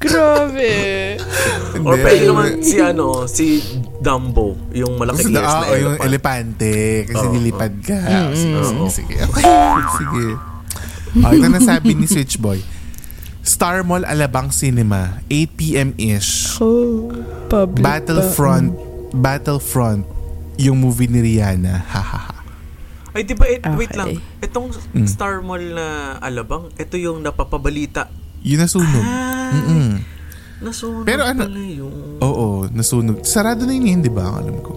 Grabe. 0.00 0.72
Or 1.82 1.96
pwede 1.96 2.22
naman 2.28 2.48
si 2.60 2.76
ano, 2.80 3.24
si 3.28 3.60
Dumbo, 4.02 4.58
yung 4.72 4.98
malaking 4.98 5.30
ears 5.30 5.46
na, 5.46 5.54
na 5.54 5.62
oo, 5.62 5.72
yung 5.72 5.94
elephant. 5.94 6.06
elepante. 6.58 6.74
Kasi 7.06 7.24
Oo, 7.24 7.32
nilipad 7.32 7.74
ka. 7.80 7.98
Sige, 8.02 8.34
sige, 8.34 8.56
Oo. 8.58 8.86
sige. 8.88 9.14
Okay. 9.22 9.94
sige. 9.96 10.26
Oh, 11.14 11.30
ito 11.30 11.46
na 11.46 11.60
sabi 11.60 11.92
ni 11.92 12.04
Switchboy. 12.04 12.58
Star 13.42 13.82
Mall 13.82 14.02
Alabang 14.02 14.48
Cinema, 14.48 15.18
8pm-ish. 15.26 16.56
Oh, 16.58 17.10
public 17.46 17.82
Battlefront, 17.82 18.70
Battlefront, 19.12 20.06
yung 20.56 20.78
movie 20.78 21.06
ni 21.06 21.20
Rihanna. 21.20 21.84
Hahaha. 21.92 22.38
Ay, 23.12 23.22
di 23.22 23.34
ba, 23.34 23.44
eh, 23.44 23.60
wait 23.76 23.86
Okay. 23.88 23.98
lang. 23.98 24.08
Itong 24.40 24.72
Mm. 24.90 25.04
Star 25.04 25.38
Mall 25.38 25.60
na 25.68 25.86
Alabang, 26.16 26.72
ito 26.74 26.96
yung 26.96 27.20
napapabalita. 27.20 28.08
Yun 28.40 28.58
nasunog. 28.58 29.04
Ay, 29.04 29.52
Mm-mm. 29.52 29.88
Nasunog 30.62 31.04
Pero 31.04 31.26
ano- 31.26 31.44
pala 31.44 31.60
yung... 31.60 31.94
Oo, 32.22 32.46
nasunog. 32.70 33.26
Sarado 33.26 33.66
na 33.66 33.74
yun, 33.74 34.00
di 34.00 34.08
ba? 34.08 34.30
Ang 34.30 34.36
alam 34.46 34.56
ko. 34.62 34.72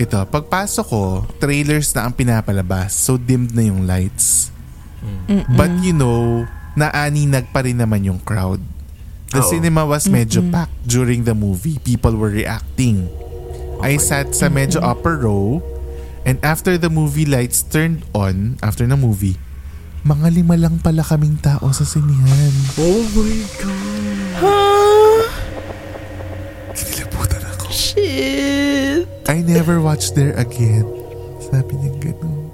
Ito, 0.00 0.24
pagpasok 0.24 0.86
ko, 0.88 1.02
trailers 1.36 1.92
na 1.92 2.08
ang 2.08 2.16
pinapalabas. 2.16 2.96
So, 2.96 3.20
dimmed 3.20 3.52
na 3.52 3.68
yung 3.68 3.84
lights. 3.84 4.48
But 5.56 5.70
you 5.80 5.96
know, 5.96 6.44
naaninag 6.76 7.52
pa 7.52 7.64
rin 7.64 7.80
naman 7.80 8.04
yung 8.04 8.20
crowd. 8.20 8.60
The 9.30 9.40
Oo. 9.40 9.48
cinema 9.48 9.86
was 9.86 10.10
medyo 10.10 10.42
packed 10.50 10.74
during 10.84 11.22
the 11.22 11.36
movie. 11.36 11.78
People 11.80 12.18
were 12.18 12.32
reacting. 12.32 13.06
I 13.80 13.96
sat 13.96 14.34
sa 14.34 14.50
medyo 14.50 14.82
upper 14.82 15.16
row 15.16 15.62
and 16.28 16.36
after 16.44 16.76
the 16.76 16.92
movie 16.92 17.24
lights 17.24 17.64
turned 17.64 18.04
on, 18.12 18.60
after 18.60 18.84
the 18.84 18.98
movie, 18.98 19.40
mga 20.02 20.28
lima 20.32 20.56
lang 20.56 20.80
pala 20.80 21.04
kaming 21.04 21.36
tao 21.40 21.70
sa 21.72 21.84
sinihan. 21.84 22.52
Oh 22.76 23.04
my 23.14 23.32
never 29.60 29.76
watched 29.76 30.16
there 30.16 30.32
again. 30.40 30.88
Sabi 31.36 31.76
niya 31.76 31.92
ganun. 32.00 32.48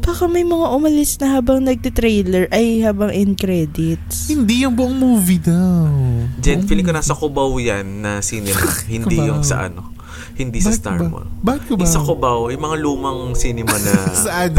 Baka 0.00 0.24
may 0.24 0.40
mga 0.40 0.72
umalis 0.72 1.20
na 1.20 1.36
habang 1.36 1.60
nagtitrailer 1.60 2.48
ay 2.48 2.80
habang 2.80 3.12
in 3.12 3.36
credits. 3.36 4.32
Hindi 4.32 4.64
yung 4.64 4.72
buong 4.72 4.96
movie 4.96 5.40
daw. 5.44 5.92
Jen, 6.40 6.64
Buong 6.64 6.68
feeling 6.72 6.88
ko 6.88 6.92
nasa 6.96 7.12
Cubao 7.12 7.52
yan 7.60 8.00
na 8.00 8.24
cinema. 8.24 8.64
Hindi 8.88 9.16
yung 9.20 9.44
sa 9.44 9.68
ano. 9.68 9.92
Hindi 10.34 10.58
sa 10.58 10.74
Bakit 10.74 10.80
Star 10.80 10.98
ba? 10.98 11.08
Mall. 11.08 11.28
Bakit? 11.44 11.76
Yung 11.76 11.86
sa 11.86 12.00
Cubao, 12.02 12.50
yung 12.50 12.64
mga 12.64 12.76
lumang 12.80 13.20
cinema 13.38 13.76
na 13.78 13.92
Sa 14.24 14.30
ano? 14.48 14.56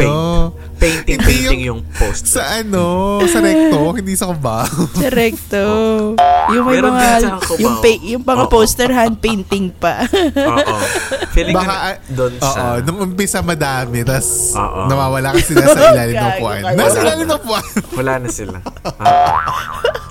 paint. 0.78 1.04
Painting, 1.04 1.20
painting 1.20 1.62
yung, 1.68 1.80
post. 1.96 2.26
Sa 2.30 2.42
ano? 2.62 3.18
Sa 3.26 3.42
recto? 3.42 3.92
hindi 3.98 4.14
sa 4.14 4.30
Cubao. 4.32 4.66
Direkto. 4.96 5.62
Yung 6.46 6.64
may 6.64 6.78
Meron 6.78 6.92
mga, 6.92 7.08
sa 7.18 7.28
yung, 7.56 7.74
pa- 7.78 8.02
yung 8.04 8.22
mga 8.22 8.44
Oo. 8.44 8.52
poster 8.52 8.90
hand 8.90 9.16
painting 9.18 9.72
pa. 9.72 10.06
Oo. 10.52 10.74
Feeling 11.32 11.52
ko 11.52 11.58
Baka, 11.58 11.72
na 11.72 11.82
ah, 11.82 11.94
doon 12.06 12.32
Oo, 12.36 12.52
sa... 12.52 12.60
nung 12.80 12.98
umpisa 13.02 13.38
madami, 13.40 14.02
tas 14.02 14.54
Oo. 14.54 14.86
nawawala 14.86 15.34
kasi 15.34 15.52
nasa 15.52 15.78
ilalim 15.90 16.16
ng 16.16 16.32
puwan. 16.38 16.60
Nasa 16.72 16.98
ilalim 17.00 17.26
ng 17.26 17.42
puwan. 17.42 17.64
Wala 17.98 18.12
na 18.22 18.28
sila. 18.28 18.58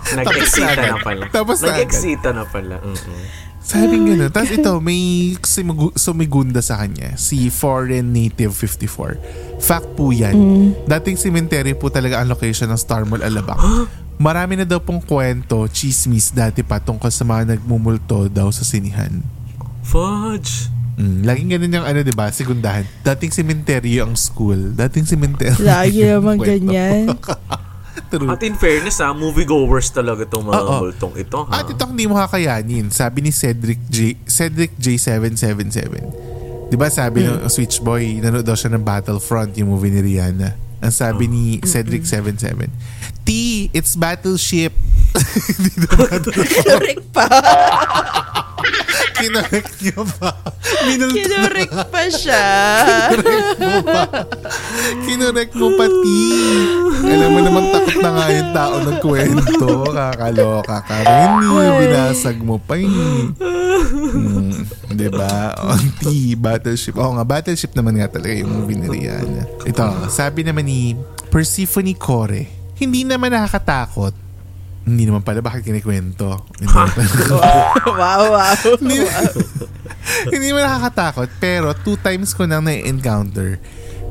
Nag-exita 0.05 0.81
na 0.81 0.97
pala. 0.99 1.23
Tapos. 1.29 1.57
Nag-exita 1.61 2.29
na 2.31 2.43
pala. 2.45 2.75
Mm-mm. 2.79 3.23
Sabi 3.65 3.97
nga 3.97 4.13
gano'n. 4.13 4.29
Tapos 4.29 4.51
ito, 4.53 4.71
may 4.77 5.01
sumigu- 5.41 5.95
sumigunda 5.97 6.61
sa 6.61 6.77
kanya. 6.77 7.17
Si 7.17 7.49
Foreign 7.49 8.13
Native 8.13 8.53
54. 8.53 9.17
Fact 9.57 9.97
po 9.97 10.13
yan. 10.13 10.37
Dating 10.85 11.17
cemetery 11.17 11.73
po 11.73 11.89
talaga 11.89 12.21
ang 12.21 12.29
location 12.29 12.69
ng 12.69 12.77
Star 12.77 13.09
Mall 13.09 13.25
Alabang. 13.25 13.57
Marami 14.15 14.55
na 14.55 14.63
daw 14.63 14.79
pong 14.79 15.03
kwento, 15.03 15.67
chismis 15.67 16.31
dati 16.31 16.63
pa 16.63 16.79
tungkol 16.79 17.11
sa 17.11 17.27
mga 17.27 17.55
nagmumulto 17.55 18.31
daw 18.31 18.47
sa 18.47 18.63
sinihan. 18.63 19.19
Fudge! 19.83 20.71
Mm, 20.95 21.27
laging 21.27 21.49
ganun 21.51 21.75
yung 21.75 21.87
ano, 21.87 21.99
di 21.99 22.15
ba? 22.15 22.31
Segundahan. 22.31 22.87
Dating 23.03 23.31
cemetery 23.35 23.99
ang 23.99 24.15
school. 24.15 24.71
Dating 24.71 25.03
cemetery. 25.03 25.59
Lagi 25.59 26.07
naman 26.07 26.39
ganyan. 26.39 27.11
True. 28.11 28.31
At 28.31 28.43
in 28.43 28.55
fairness 28.55 29.03
ha, 29.03 29.11
moviegoers 29.11 29.91
talaga 29.91 30.23
itong 30.23 30.47
mga 30.47 30.61
Oo. 30.63 30.79
multong 30.87 31.15
ito 31.19 31.43
ha. 31.47 31.63
At 31.63 31.67
ito 31.67 31.83
hindi 31.83 32.07
mo 32.07 32.15
kakayanin. 32.15 32.91
Sabi 32.91 33.27
ni 33.27 33.31
Cedric 33.35 33.79
J. 33.91 34.15
Cedric 34.23 34.71
J777. 34.79 35.83
Di 36.71 36.75
ba 36.79 36.87
sabi 36.87 37.27
ng 37.27 37.47
Switch 37.51 37.83
Boy, 37.83 38.23
nanood 38.23 38.47
daw 38.47 38.55
siya 38.55 38.71
ng 38.73 38.83
Battlefront, 38.83 39.51
yung 39.59 39.75
movie 39.75 39.91
ni 39.91 39.99
Rihanna. 39.99 40.64
Ang 40.85 40.93
sabi 40.93 41.25
ni 41.25 41.57
Cedric 41.65 42.05
77, 42.05 42.69
T, 43.25 43.29
it's 43.73 43.97
Battleship. 43.97 44.69
Kinurek 46.45 47.01
pa. 47.15 47.25
Kinorek 49.15 49.67
niyo 49.79 50.01
pa. 50.19 50.29
Minulto 50.83 51.15
Kinurek 51.15 51.71
pa 51.87 52.01
siya. 52.11 52.43
mo 53.55 53.75
pa. 53.81 54.01
Kinorek 55.07 55.51
mo 55.55 55.67
pa, 55.75 55.85
T. 55.87 56.05
Alam 57.05 57.29
mo 57.31 57.39
naman 57.39 57.63
takot 57.71 57.97
na 58.01 58.09
nga 58.11 58.25
yung 58.29 58.51
tao 58.51 58.75
ng 58.81 58.97
kwento. 58.99 59.69
Kakaloka 59.89 60.77
ka 60.83 60.95
rin. 60.99 61.29
Binasag 61.79 62.37
mo 62.39 62.59
pa 62.59 62.75
eh. 62.75 62.87
Hmm, 64.15 64.67
di 64.91 65.07
ba? 65.07 65.55
On 65.63 65.83
T, 66.01 66.35
Battleship. 66.35 66.95
Oo 66.97 67.15
nga, 67.15 67.23
Battleship 67.23 67.71
naman 67.73 67.95
nga 67.99 68.09
talaga 68.09 68.33
yung 68.35 68.51
movie 68.51 68.79
ni 68.79 68.87
Rihanna. 68.87 69.43
Ito, 69.63 70.09
sabi 70.11 70.43
naman 70.43 70.67
ni 70.67 70.95
Persephone 71.29 71.95
Core, 71.95 72.47
hindi 72.75 73.07
naman 73.07 73.31
nakakatakot. 73.31 74.24
Hindi 74.85 75.09
naman 75.09 75.25
pala, 75.25 75.41
bakit 75.41 75.65
kinikwento? 75.65 76.45
Pala. 76.61 76.93
wow, 77.89 78.21
wow. 78.37 78.53
hindi, 78.77 79.01
hindi 80.29 80.47
mo 80.53 80.61
nakakatakot 80.61 81.29
pero 81.41 81.73
two 81.73 81.97
times 81.97 82.37
ko 82.37 82.45
nang 82.45 82.61
na-encounter 82.61 83.57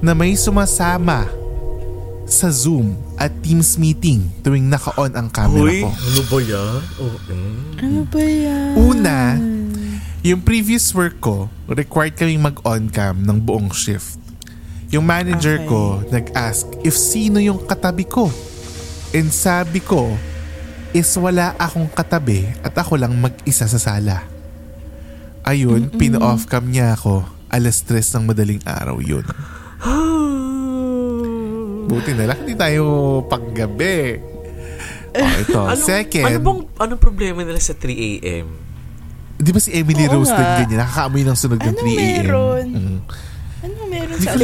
na 0.02 0.12
may 0.12 0.34
sumasama 0.34 1.30
sa 2.26 2.50
Zoom 2.50 2.98
at 3.14 3.30
Teams 3.38 3.78
meeting 3.78 4.26
tuwing 4.42 4.66
naka-on 4.66 5.14
ang 5.14 5.30
camera 5.30 5.62
Uy, 5.62 5.86
ko. 5.86 5.94
ano 5.94 6.22
ba 6.26 6.38
yan? 6.42 6.80
Oh, 6.98 7.16
mm. 7.30 7.56
Ano 7.78 8.00
ba 8.10 8.20
yan? 8.20 8.70
Una, 8.74 9.18
yung 10.24 10.40
previous 10.40 10.90
work 10.90 11.20
ko, 11.20 11.46
required 11.70 12.16
kaming 12.16 12.42
mag-on 12.42 12.90
cam 12.90 13.22
ng 13.22 13.38
buong 13.38 13.70
shift. 13.70 14.18
Yung 14.90 15.04
manager 15.04 15.62
Okay. 15.62 15.68
ko 15.68 15.80
nag-ask 16.08 16.66
if 16.82 16.96
sino 16.96 17.38
yung 17.38 17.62
katabi 17.62 18.08
ko. 18.08 18.26
And 19.14 19.30
sabi 19.30 19.78
ko, 19.78 20.16
is 20.94 21.10
wala 21.18 21.58
akong 21.58 21.90
katabi 21.90 22.46
at 22.62 22.72
ako 22.72 22.94
lang 22.94 23.12
mag-isa 23.18 23.66
sa 23.66 23.76
sala. 23.76 24.22
Ayun, 25.42 25.90
Mm-mm. 25.90 25.98
pin-off 25.98 26.46
cam 26.46 26.64
niya 26.64 26.94
ako. 26.94 27.26
Alas 27.50 27.82
tres 27.82 28.08
ng 28.14 28.24
madaling 28.24 28.62
araw 28.64 29.02
yun. 29.02 29.26
Buti 31.84 32.16
na 32.16 32.32
lang, 32.32 32.38
hindi 32.46 32.54
tayo 32.54 32.82
paggabi. 33.26 34.06
Oh, 35.14 35.30
ito. 35.38 35.62
ano, 35.62 35.78
Second. 35.78 36.26
Ano 36.26 36.38
bang, 36.42 36.60
anong 36.74 36.98
problema 36.98 37.46
nila 37.46 37.62
sa 37.62 37.70
3 37.70 37.86
a.m.? 37.86 38.50
Di 39.38 39.54
ba 39.54 39.62
si 39.62 39.70
Emily 39.70 40.10
Oo 40.10 40.18
Rose 40.18 40.34
nga. 40.34 40.58
din 40.58 40.66
ganyan? 40.66 40.82
Nakakaamoy 40.82 41.22
ng 41.22 41.38
sunog 41.38 41.62
ng 41.62 41.70
ano 41.70 41.86
3 41.86 41.86
a.m. 41.86 42.02
meron? 42.02 42.64
Mm. 42.66 42.98
Ano 43.62 43.74
meron 43.86 44.18
sa 44.18 44.34
ko 44.34 44.42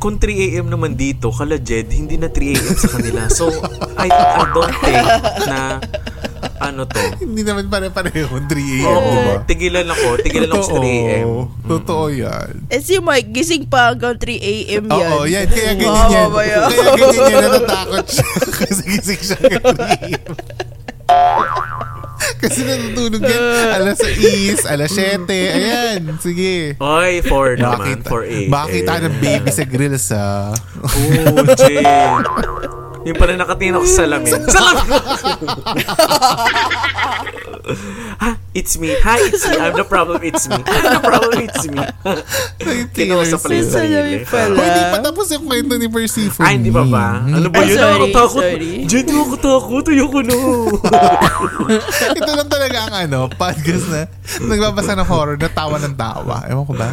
kung 0.00 0.16
3 0.16 0.56
a.m. 0.56 0.66
naman 0.68 0.96
dito, 0.96 1.32
kala 1.32 1.60
Jed, 1.60 1.92
hindi 1.92 2.16
na 2.16 2.28
3 2.28 2.56
a.m. 2.56 2.76
sa 2.76 2.88
kanila. 2.96 3.20
So, 3.32 3.48
I, 3.96 4.08
I 4.08 4.44
don't 4.52 4.76
think 4.84 5.06
na 5.48 5.80
ano 6.60 6.84
to. 6.84 7.00
Hindi 7.20 7.40
naman 7.40 7.72
pare-pareho 7.72 8.28
3 8.28 8.44
a.m. 8.44 8.84
Oo, 8.84 9.00
di 9.00 9.18
ba? 9.24 9.34
tigilan 9.48 9.88
ako. 9.88 10.08
Tigilan 10.20 10.48
ako 10.52 10.62
sa 10.62 10.74
3 10.76 10.84
a.m. 10.84 11.28
Totoo 11.64 12.04
yan. 12.12 12.50
Eh 12.68 12.80
si 12.84 13.00
Mike, 13.00 13.32
gising 13.32 13.64
pa 13.64 13.92
hanggang 13.92 14.16
3 14.20 14.36
a.m. 14.36 14.82
yan. 14.88 15.10
Oo, 15.16 15.24
yan. 15.24 15.44
Kaya 15.48 15.72
ganyan 15.76 16.08
yan. 16.12 16.12
yan? 16.12 16.28
Kaya 16.28 16.56
ganyan 16.68 17.24
yan. 17.32 17.40
Natatakot 17.48 18.04
siya. 18.12 18.26
Kasi 18.60 18.82
gising 18.84 19.22
siya 19.24 19.38
ng 19.40 19.64
3 19.64 20.04
a.m. 20.04 20.32
Kasi 22.40 22.60
natutulog 22.64 23.20
yan. 23.20 23.68
Alas 23.76 24.00
6, 24.00 24.64
alas 24.64 24.90
7. 24.96 25.28
Ayan. 25.28 26.00
Sige. 26.18 26.74
Oy, 26.80 27.20
4 27.20 27.60
naman. 27.60 28.00
Makita, 28.00 28.08
4 28.08 28.24
a.m. 28.32 28.48
makita 28.48 28.92
ng 29.04 29.14
baby 29.20 29.50
sa 29.52 29.64
grills 29.68 30.08
ah. 30.10 30.50
Oh, 30.80 31.44
Jed. 31.54 32.24
Yung 33.00 33.16
pala 33.16 33.32
nakatingin 33.32 33.80
ako 33.80 33.86
sa 33.88 34.04
salamin. 34.04 34.28
Salamin! 34.52 34.88
ha, 38.20 38.30
it's 38.52 38.74
me. 38.76 38.90
Hi, 39.00 39.18
it's 39.22 39.42
me. 39.42 39.56
I'm 39.56 39.72
the 39.72 39.84
problem. 39.84 40.20
It's 40.20 40.44
me. 40.44 40.58
I'm 40.58 40.84
the 40.90 41.02
problem. 41.02 41.38
It's 41.40 41.64
me. 41.64 41.80
Kinausap 42.90 43.38
pala 43.40 43.54
yung 43.54 43.66
Sa 43.66 43.78
sarili. 43.78 44.24
pala. 44.24 44.52
Oh, 44.52 44.64
hindi 44.64 44.82
pa 44.86 44.98
tapos 45.00 45.26
yung 45.30 45.44
kwento 45.44 45.74
ni 45.74 45.86
Persephone. 45.86 46.42
Ay, 46.42 46.52
hindi 46.58 46.68
pa 46.68 46.82
ba? 46.82 47.22
Ano 47.22 47.46
ba 47.46 47.62
Ay, 47.62 47.70
yun? 47.70 47.78
sorry, 47.78 47.94
Nakakatakot. 48.04 48.42
sorry. 48.42 48.72
Jed, 48.84 49.06
nakakatakot. 49.06 49.84
Ayoko 49.86 50.20
na. 50.20 50.34
Ito 52.18 52.30
lang 52.32 52.48
talaga 52.48 52.78
ang 52.86 52.94
ano, 53.00 53.18
podcast 53.30 53.86
na 53.86 54.00
nagbabasa 54.42 54.92
ng 54.94 55.06
horror 55.06 55.36
na 55.36 55.48
tawa 55.48 55.76
ng 55.78 55.94
tawa. 55.94 56.36
Ewan 56.46 56.64
ko 56.64 56.74
ba? 56.74 56.90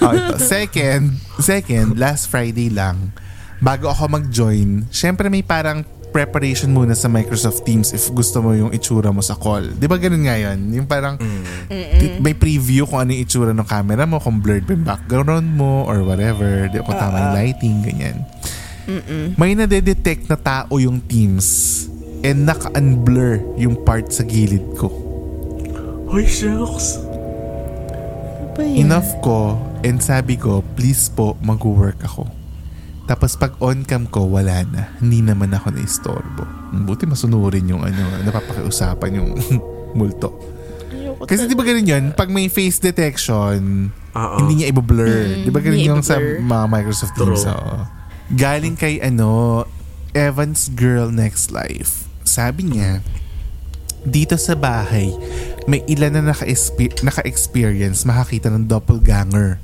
Oh, 0.00 0.12
ito. 0.12 0.34
Second, 0.40 1.04
second, 1.38 1.96
last 1.96 2.26
Friday 2.26 2.72
lang, 2.72 3.12
bago 3.60 3.92
ako 3.92 4.08
mag-join, 4.10 4.88
syempre 4.88 5.28
may 5.28 5.44
parang 5.44 5.84
preparation 6.10 6.68
muna 6.68 6.92
sa 6.92 7.06
Microsoft 7.06 7.62
Teams 7.62 7.90
if 7.90 8.10
gusto 8.10 8.38
mo 8.38 8.50
yung 8.50 8.70
itsura 8.70 9.08
mo 9.08 9.18
sa 9.18 9.34
call. 9.34 9.70
Di 9.72 9.86
ba 9.86 9.94
ganun 9.94 10.22
nga 10.22 10.34
yun? 10.34 10.58
Yung 10.72 10.84
parang 10.84 11.14
ti- 11.68 12.18
may 12.18 12.34
preview 12.34 12.84
kung 12.84 13.00
ano 13.00 13.10
yung 13.10 13.22
itsura 13.22 13.50
ng 13.50 13.64
camera 13.64 14.04
mo, 14.04 14.18
kung 14.18 14.38
blurred 14.38 14.66
ba 14.66 14.74
yung 14.74 14.84
background 14.84 15.46
mo 15.46 15.86
or 15.86 16.02
whatever. 16.02 16.66
Di 16.66 16.78
kung 16.78 16.94
tama 16.94 17.16
yung 17.20 17.34
lighting, 17.36 17.74
ganyan. 17.80 18.16
May 19.36 19.54
nade-detect 19.54 20.26
na 20.26 20.34
tao 20.34 20.74
yung 20.76 20.98
Teams 21.00 21.86
and 22.20 22.44
naka-unblur 22.44 23.38
yung 23.56 23.78
part 23.80 24.10
sa 24.10 24.26
gilid 24.26 24.66
ko. 24.74 24.90
Ay, 26.10 26.26
shucks. 26.26 26.98
Enough 28.58 29.08
ko 29.22 29.54
and 29.80 30.02
sabi 30.02 30.36
ko, 30.36 30.60
please 30.74 31.08
po, 31.08 31.38
mag-work 31.40 32.02
ako. 32.02 32.39
Tapos 33.10 33.34
pag 33.34 33.58
on-cam 33.58 34.06
ko, 34.06 34.30
wala 34.30 34.62
na. 34.70 34.94
Hindi 35.02 35.18
naman 35.18 35.50
ako 35.50 35.74
na-istorbo. 35.74 36.46
Buti 36.86 37.10
masunurin 37.10 37.66
yung 37.66 37.82
ano, 37.82 38.06
napapakiusapan 38.22 39.18
yung 39.18 39.34
multo. 39.98 40.38
Ayoko 40.94 41.26
Kasi 41.26 41.50
di 41.50 41.58
ba 41.58 41.66
ganun 41.66 41.90
yun? 41.90 42.04
Pag 42.14 42.30
may 42.30 42.46
face 42.46 42.78
detection, 42.78 43.90
Oo. 44.14 44.36
hindi 44.38 44.62
niya 44.62 44.70
i-blur. 44.70 45.42
di 45.42 45.50
ba 45.50 45.58
ganun 45.58 45.82
yung 45.82 46.02
sa 46.06 46.22
mga 46.22 46.64
Microsoft 46.70 47.18
Teams? 47.18 47.42
Oo. 47.50 47.82
Galing 48.30 48.78
kay 48.78 49.02
ano, 49.02 49.66
Evans 50.14 50.70
Girl 50.70 51.10
Next 51.10 51.50
Life. 51.50 52.06
Sabi 52.22 52.70
niya, 52.70 53.02
dito 54.00 54.38
sa 54.38 54.54
bahay, 54.54 55.10
may 55.66 55.82
ilan 55.84 56.14
na 56.14 56.30
naka-expe- 56.30 57.02
naka-experience 57.02 58.06
makakita 58.06 58.54
ng 58.54 58.70
doppelganger. 58.70 59.58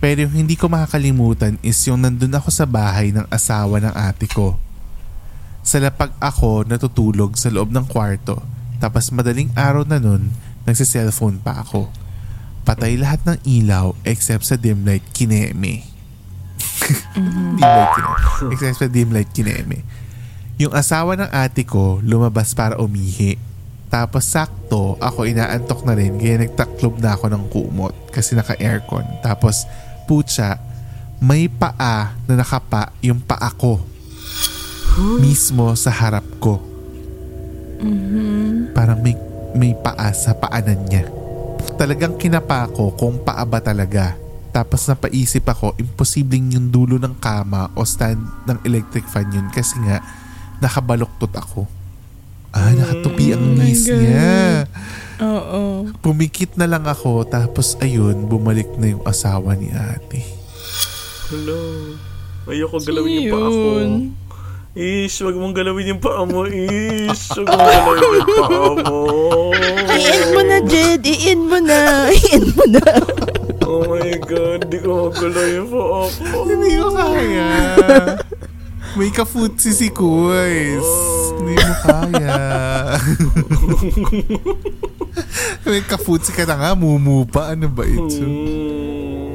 Pero 0.00 0.24
yung 0.24 0.32
hindi 0.32 0.56
ko 0.56 0.72
makakalimutan 0.72 1.60
is 1.60 1.76
yung 1.84 2.00
nandun 2.00 2.32
ako 2.32 2.48
sa 2.48 2.64
bahay 2.64 3.12
ng 3.12 3.28
asawa 3.28 3.84
ng 3.84 3.92
ate 3.92 4.24
ko. 4.24 4.56
Sa 5.60 5.76
lapag 5.76 6.16
ako 6.16 6.64
natutulog 6.64 7.36
sa 7.36 7.52
loob 7.52 7.68
ng 7.68 7.84
kwarto. 7.84 8.40
Tapos 8.80 9.12
madaling 9.12 9.52
araw 9.52 9.84
na 9.84 10.00
nun, 10.00 10.32
nagsiselfone 10.64 11.44
pa 11.44 11.60
ako. 11.60 11.92
Patay 12.64 12.96
lahat 12.96 13.20
ng 13.28 13.38
ilaw 13.44 13.92
except 14.08 14.48
sa 14.48 14.56
dim 14.56 14.88
light 14.88 15.04
kineme. 15.12 15.84
dim 17.60 17.60
light 17.60 17.92
kineme. 17.92 18.52
Except 18.56 18.76
sa 18.80 18.88
dim 18.88 19.12
light 19.12 19.28
kineme. 19.36 19.84
Yung 20.56 20.72
asawa 20.72 21.12
ng 21.20 21.28
ate 21.28 21.68
ko 21.68 22.00
lumabas 22.00 22.56
para 22.56 22.80
umihi. 22.80 23.36
Tapos 23.92 24.24
sakto, 24.24 24.96
ako 24.96 25.28
inaantok 25.28 25.84
na 25.84 25.92
rin 25.92 26.16
kaya 26.16 26.40
nagtaklob 26.40 27.02
na 27.04 27.18
ako 27.18 27.26
ng 27.26 27.44
kumot 27.52 27.94
kasi 28.14 28.32
naka-aircon. 28.32 29.04
Tapos 29.20 29.68
putya, 30.10 30.58
may 31.22 31.46
paa 31.46 32.18
na 32.26 32.34
nakapa 32.34 32.90
yung 32.98 33.22
paa 33.22 33.46
ko. 33.54 33.78
Mismo 35.22 35.70
sa 35.78 35.94
harap 35.94 36.26
ko. 36.42 36.58
Parang 38.74 38.98
may, 38.98 39.14
may 39.54 39.70
paa 39.78 40.10
sa 40.10 40.34
paanan 40.34 40.82
niya. 40.90 41.06
Talagang 41.78 42.18
kinapa 42.18 42.66
ko 42.74 42.90
kung 42.98 43.22
paa 43.22 43.46
ba 43.46 43.62
talaga. 43.62 44.18
Tapos 44.50 44.82
napaisip 44.90 45.46
ako, 45.46 45.78
imposibleng 45.78 46.58
yung 46.58 46.74
dulo 46.74 46.98
ng 46.98 47.14
kama 47.22 47.70
o 47.78 47.86
stand 47.86 48.18
ng 48.50 48.58
electric 48.66 49.06
fan 49.06 49.30
yun 49.30 49.46
kasi 49.54 49.78
nga 49.86 50.02
nakabaluktot 50.58 51.30
ako. 51.38 51.70
Ah, 52.50 52.74
nakatupi 52.74 53.30
ang 53.30 53.54
knees 53.54 53.86
God. 53.86 53.94
niya. 53.94 54.66
Oo. 55.20 55.84
Pumikit 56.00 56.56
na 56.56 56.64
lang 56.64 56.88
ako 56.88 57.28
tapos 57.28 57.76
ayun, 57.84 58.24
bumalik 58.24 58.68
na 58.80 58.96
yung 58.96 59.04
asawa 59.04 59.52
ni 59.52 59.68
ate. 59.68 60.24
Hello. 61.28 61.92
Ayoko 62.48 62.80
galawin 62.80 63.28
yung 63.28 63.32
paa 63.36 63.48
ko. 63.52 63.68
Yun. 63.78 63.92
Ish, 64.70 65.26
wag 65.26 65.36
mong 65.36 65.54
galawin 65.54 65.92
yung 65.92 66.02
paa 66.02 66.24
mo, 66.24 66.48
Ish. 66.48 67.36
Wag 67.36 67.46
mong 67.46 67.68
galawin 67.68 68.22
yung 68.24 68.38
paa 68.40 68.70
mo. 68.80 68.98
I-end 69.92 70.26
mo 70.32 70.40
na, 70.40 70.58
Jed. 70.64 71.02
I-end 71.04 71.44
mo 71.46 71.58
na. 71.60 71.80
I-end 72.16 72.48
mo 72.56 72.64
na. 72.66 72.86
Oh 73.70 73.86
my 73.86 74.10
God, 74.26 74.66
di 74.66 74.78
ko 74.82 75.12
magalaw 75.12 75.46
yung 75.52 75.68
paa 75.68 76.02
ko. 76.08 76.38
Hindi 76.48 76.70
ko 76.80 76.88
kaya. 76.96 77.48
May 78.98 79.10
ka-footsie 79.14 79.70
si 79.70 79.88
Kuys. 79.94 80.88
Hindi 81.38 81.54
mo 81.54 81.74
kaya. 81.86 82.34
May 85.62 85.80
ka-footsie 85.80 86.32
ka 86.32 86.44
na 86.44 86.56
nga, 86.56 86.70
mumupa. 86.72 87.50
Ano 87.50 87.66
ba 87.66 87.82
ito? 87.82 88.24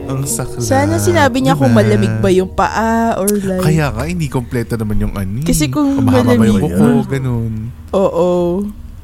Ang 0.05 0.21
sakla. 0.23 0.61
Sana 0.61 0.95
sinabi 0.97 1.41
niya 1.41 1.53
kung 1.53 1.71
Diba? 1.71 1.81
malamig 1.81 2.13
ba 2.21 2.29
yung 2.29 2.51
paa 2.51 3.17
or 3.17 3.25
like... 3.27 3.63
Kaya 3.63 3.89
nga, 3.89 4.05
hindi 4.05 4.27
kompleto 4.27 4.77
naman 4.77 5.01
yung 5.01 5.13
ani. 5.13 5.41
Kasi 5.41 5.65
kung 5.67 5.97
mahaba 5.99 6.29
ba 6.29 6.45
yung 6.45 6.61
malamig- 6.61 6.77
buko, 6.77 6.88
ganun. 7.09 7.53
Oo. 7.89 8.29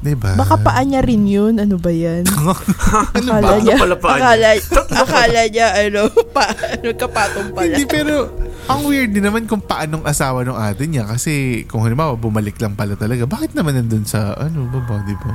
Diba? 0.02 0.34
Baka 0.34 0.58
paa 0.58 0.82
niya 0.82 1.02
rin 1.02 1.26
yun. 1.26 1.58
Ano 1.58 1.78
ba 1.78 1.90
yan? 1.90 2.26
akala 3.14 3.38
ba? 3.38 3.58
niya, 3.58 3.78
Ano 3.78 3.82
pala 3.82 3.96
paa 3.96 4.10
niya? 4.10 4.18
akala, 4.18 4.50
akala 4.98 5.42
niya, 5.46 5.68
ano, 5.80 6.02
pa, 6.36 6.46
nagkapatong 6.82 7.50
pala. 7.52 7.70
Hindi, 7.70 7.86
pero 7.86 8.14
ang 8.66 8.82
weird 8.84 9.10
din 9.10 9.22
naman 9.22 9.46
kung 9.46 9.62
paanong 9.62 10.02
asawa 10.02 10.42
ng 10.42 10.54
ate 10.54 10.86
niya. 10.86 11.06
Kasi 11.06 11.64
kung 11.66 11.82
halimbawa, 11.82 12.14
bumalik 12.14 12.58
lang 12.58 12.74
pala 12.74 12.94
talaga. 12.94 13.26
Bakit 13.26 13.54
naman 13.54 13.74
nandun 13.76 14.06
sa, 14.06 14.34
ano, 14.34 14.66
baba, 14.68 15.02
di 15.02 15.14
ba? 15.16 15.34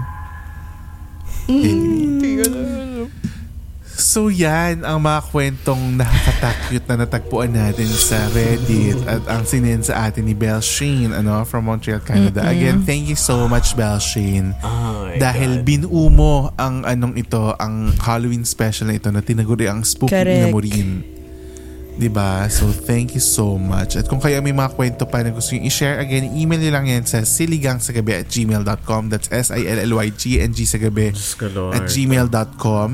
Anyway. 1.48 3.08
So 3.96 4.28
yan 4.28 4.84
ang 4.84 5.00
mga 5.00 5.24
kwentong 5.32 5.96
nakakatakyot 5.96 6.84
na 6.84 6.94
natagpuan 7.04 7.52
natin 7.52 7.88
sa 7.88 8.28
Reddit 8.32 9.00
at 9.08 9.24
ang 9.24 9.48
sinin 9.48 9.80
sa 9.80 10.08
atin 10.08 10.28
ni 10.28 10.36
Belle 10.36 10.60
Shane 10.60 11.16
ano, 11.16 11.44
from 11.48 11.64
Montreal, 11.64 12.04
Canada. 12.04 12.44
Again, 12.44 12.84
thank 12.84 13.08
you 13.08 13.16
so 13.16 13.48
much 13.48 13.72
Belle 13.72 14.00
Shane. 14.00 14.52
Oh 14.60 15.08
dahil 15.16 15.60
God. 15.60 15.64
binuo 15.64 16.12
mo 16.12 16.52
ang 16.60 16.84
anong 16.84 17.16
ito, 17.16 17.56
ang 17.56 17.92
Halloween 17.96 18.44
special 18.44 18.92
na 18.92 19.00
ito 19.00 19.08
na 19.08 19.24
tinaguri 19.24 19.64
ang 19.64 19.80
Spooky 19.80 20.12
Correct. 20.12 20.44
Inamorin. 20.44 21.15
Diba? 21.96 22.44
So, 22.52 22.68
thank 22.68 23.16
you 23.16 23.24
so 23.24 23.56
much. 23.56 23.96
At 23.96 24.04
kung 24.04 24.20
kayo 24.20 24.36
may 24.44 24.52
mga 24.52 24.76
kwento 24.76 25.08
pa 25.08 25.24
na 25.24 25.32
gusto 25.32 25.56
nyo 25.56 25.64
i-share, 25.64 26.04
again, 26.04 26.28
email 26.36 26.60
nyo 26.60 26.72
lang 26.76 26.86
yan 26.92 27.08
sa 27.08 27.24
siligangsagabi 27.24 28.20
at 28.20 28.28
gmail.com. 28.28 29.08
That's 29.08 29.32
S-I-L-L-Y-G-N-G 29.32 30.58
sa 30.68 30.76
gabi 30.76 31.16
Diyos 31.16 31.32
ko, 31.40 31.48
Lord. 31.48 31.72
at 31.72 31.88
gmail.com. 31.88 32.88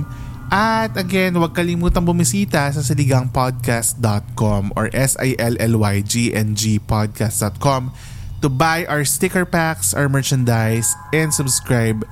At 0.52 0.94
again, 1.00 1.34
huwag 1.34 1.56
kalimutang 1.56 2.06
bumisita 2.06 2.70
sa 2.70 2.78
siligangpodcast.com 2.84 4.76
or 4.78 4.86
S-I-L-L-Y-G-N-G 4.94 6.62
podcast.com 6.86 7.82
to 8.38 8.48
buy 8.52 8.84
our 8.86 9.02
sticker 9.02 9.42
packs, 9.42 9.94
our 9.94 10.06
merchandise, 10.12 10.94
and 11.10 11.34
subscribe 11.34 12.06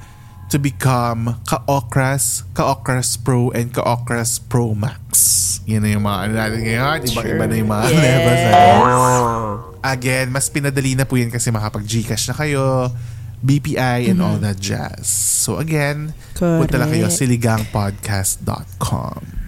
to 0.51 0.59
become 0.59 1.39
Ka-Okras, 1.47 2.43
Ka-Okras 2.53 3.15
Pro, 3.17 3.55
and 3.55 3.71
Ka-Okras 3.71 4.43
Pro 4.43 4.75
Max. 4.75 5.63
Yan 5.65 5.87
na 5.87 5.95
yung 5.95 6.03
mga 6.03 6.19
ano 6.27 6.33
natin 6.35 6.61
ngayon. 6.67 6.99
Ibang-iba 7.07 7.47
na 7.47 7.55
yung 7.55 7.71
mga 7.71 7.87
Yes. 7.87 8.03
levels. 8.03 8.43
Oh. 8.51 9.79
Again, 9.81 10.29
mas 10.29 10.51
pinadali 10.51 10.99
na 10.99 11.07
po 11.07 11.15
yan 11.15 11.31
kasi 11.31 11.49
makapag-Gcash 11.49 12.29
na 12.29 12.37
kayo, 12.37 12.91
BPI, 13.41 14.11
and 14.11 14.21
all 14.21 14.37
that 14.37 14.61
jazz. 14.61 15.09
So 15.09 15.57
again, 15.57 16.13
punta 16.37 16.77
lang 16.77 16.93
kayo 16.93 17.09
Correct. 17.09 17.17
siligangpodcast.com. 17.17 19.41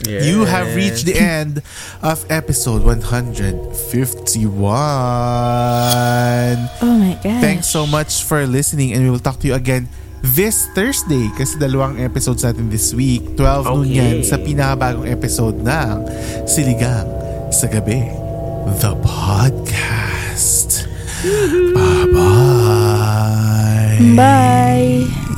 Yes. 0.00 0.24
You 0.24 0.48
have 0.48 0.72
reached 0.72 1.04
the 1.04 1.20
end 1.20 1.60
of 2.00 2.24
episode 2.32 2.80
151. 2.84 3.68
Oh 6.80 6.96
my 6.96 7.20
gosh. 7.20 7.40
Thanks 7.44 7.68
so 7.68 7.84
much 7.84 8.24
for 8.24 8.48
listening 8.48 8.96
and 8.96 9.04
we 9.04 9.12
will 9.12 9.20
talk 9.20 9.36
to 9.44 9.48
you 9.48 9.52
again 9.52 9.92
this 10.22 10.68
Thursday 10.72 11.28
kasi 11.34 11.56
dalawang 11.56 11.96
episodes 11.96 12.44
natin 12.44 12.68
this 12.68 12.92
week. 12.92 13.36
12 13.36 13.64
noon 13.66 13.84
Okay. 13.84 13.96
yan 13.96 14.16
sa 14.22 14.36
pinakabagong 14.36 15.08
episode 15.08 15.56
ng 15.60 15.94
Siligang 16.44 17.08
sa 17.50 17.66
Gabi, 17.66 18.04
the 18.78 18.92
podcast. 19.00 20.86
Bye-bye. 21.74 23.16
Bye. 24.16 25.28